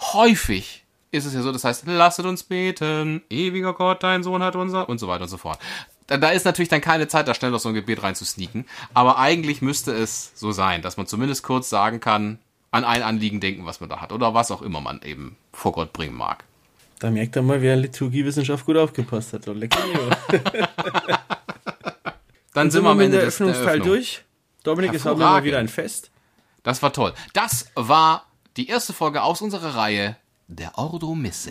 Häufig 0.00 0.84
ist 1.10 1.26
es 1.26 1.34
ja 1.34 1.42
so, 1.42 1.52
das 1.52 1.64
heißt, 1.64 1.86
lasset 1.86 2.24
uns 2.24 2.42
beten, 2.42 3.22
ewiger 3.28 3.74
Gott, 3.74 4.02
dein 4.02 4.22
Sohn 4.22 4.42
hat 4.42 4.56
unser 4.56 4.88
und 4.88 4.98
so 4.98 5.08
weiter 5.08 5.22
und 5.22 5.28
so 5.28 5.38
fort. 5.38 5.58
Da, 6.06 6.16
da 6.16 6.30
ist 6.30 6.44
natürlich 6.44 6.68
dann 6.68 6.80
keine 6.80 7.08
Zeit, 7.08 7.28
da 7.28 7.34
schnell 7.34 7.50
noch 7.50 7.60
so 7.60 7.68
ein 7.68 7.74
Gebet 7.74 8.02
rein 8.02 8.14
zu 8.14 8.24
sneaken, 8.24 8.66
aber 8.94 9.18
eigentlich 9.18 9.62
müsste 9.62 9.92
es 9.92 10.32
so 10.34 10.52
sein, 10.52 10.82
dass 10.82 10.96
man 10.96 11.06
zumindest 11.06 11.42
kurz 11.42 11.68
sagen 11.68 12.00
kann, 12.00 12.38
an 12.70 12.84
ein 12.84 13.02
Anliegen 13.02 13.40
denken, 13.40 13.66
was 13.66 13.80
man 13.80 13.90
da 13.90 14.00
hat 14.00 14.12
oder 14.12 14.34
was 14.34 14.50
auch 14.50 14.62
immer 14.62 14.80
man 14.80 15.02
eben 15.02 15.36
vor 15.52 15.72
Gott 15.72 15.92
bringen 15.92 16.16
mag. 16.16 16.44
Da 17.02 17.10
merkt 17.10 17.34
er 17.34 17.42
mal, 17.42 17.60
wer 17.60 17.74
in 17.74 17.80
Liturgiewissenschaft 17.80 18.64
gut 18.64 18.76
aufgepasst 18.76 19.32
hat. 19.32 19.48
Oh, 19.48 19.52
lecker. 19.52 19.76
Dann 22.54 22.70
sind 22.70 22.84
wir 22.84 22.90
am 22.90 22.96
mit 22.96 23.06
Ende 23.06 23.16
der 23.16 23.26
des 23.26 23.38
der 23.38 23.46
Öffnungsteil 23.48 23.80
Öffnung. 23.80 23.88
durch. 23.96 24.22
Dominik, 24.62 24.94
es 24.94 25.04
haben 25.04 25.18
wir 25.18 25.26
mal 25.26 25.42
wieder 25.42 25.58
ein 25.58 25.66
Fest. 25.66 26.12
Das 26.62 26.80
war 26.80 26.92
toll. 26.92 27.12
Das 27.32 27.66
war 27.74 28.26
die 28.56 28.68
erste 28.68 28.92
Folge 28.92 29.20
aus 29.20 29.42
unserer 29.42 29.74
Reihe 29.74 30.14
der 30.46 30.78
Ordo 30.78 31.16
Misse. 31.16 31.50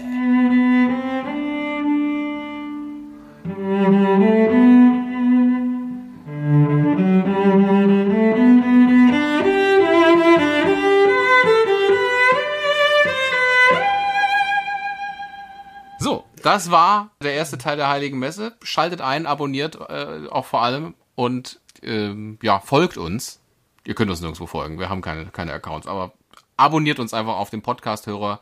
Das 16.43 16.71
war 16.71 17.11
der 17.21 17.33
erste 17.33 17.57
Teil 17.57 17.77
der 17.77 17.89
Heiligen 17.89 18.19
Messe. 18.19 18.55
Schaltet 18.61 19.01
ein, 19.01 19.25
abonniert 19.25 19.75
äh, 19.75 20.27
auch 20.29 20.45
vor 20.45 20.61
allem 20.61 20.95
und 21.15 21.59
ähm, 21.81 22.37
ja, 22.41 22.59
folgt 22.59 22.97
uns. 22.97 23.39
Ihr 23.83 23.95
könnt 23.95 24.11
uns 24.11 24.21
nirgendwo 24.21 24.45
folgen, 24.45 24.79
wir 24.79 24.89
haben 24.89 25.01
keine, 25.01 25.25
keine 25.27 25.53
Accounts, 25.53 25.87
aber 25.87 26.13
abonniert 26.57 26.99
uns 26.99 27.13
einfach 27.13 27.35
auf 27.37 27.49
dem 27.49 27.61
Podcast-Hörer 27.63 28.39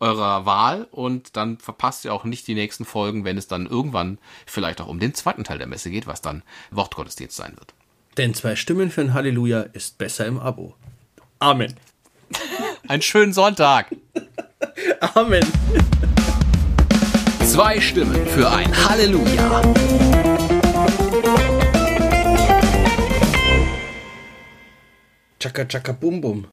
eurer 0.00 0.46
Wahl 0.46 0.88
und 0.90 1.36
dann 1.36 1.58
verpasst 1.58 2.04
ihr 2.04 2.14
auch 2.14 2.24
nicht 2.24 2.46
die 2.46 2.54
nächsten 2.54 2.84
Folgen, 2.84 3.24
wenn 3.24 3.36
es 3.36 3.46
dann 3.46 3.66
irgendwann 3.66 4.18
vielleicht 4.46 4.80
auch 4.80 4.88
um 4.88 4.98
den 4.98 5.14
zweiten 5.14 5.44
Teil 5.44 5.58
der 5.58 5.66
Messe 5.66 5.90
geht, 5.90 6.06
was 6.06 6.22
dann 6.22 6.42
Wortgottesdienst 6.70 7.36
sein 7.36 7.54
wird. 7.56 7.74
Denn 8.16 8.34
zwei 8.34 8.56
Stimmen 8.56 8.90
für 8.90 9.02
ein 9.02 9.14
Halleluja 9.14 9.60
ist 9.60 9.98
besser 9.98 10.26
im 10.26 10.38
Abo. 10.38 10.74
Amen. 11.38 11.74
Einen 12.88 13.02
schönen 13.02 13.32
Sonntag! 13.32 13.94
Amen. 15.14 15.46
Zwei 17.50 17.80
Stimmen 17.80 18.24
für 18.28 18.48
ein 18.48 18.70
Halleluja! 18.88 19.60
Chaka 25.40 25.64
chaka 25.64 25.90
bum 25.90 26.20
bum. 26.20 26.46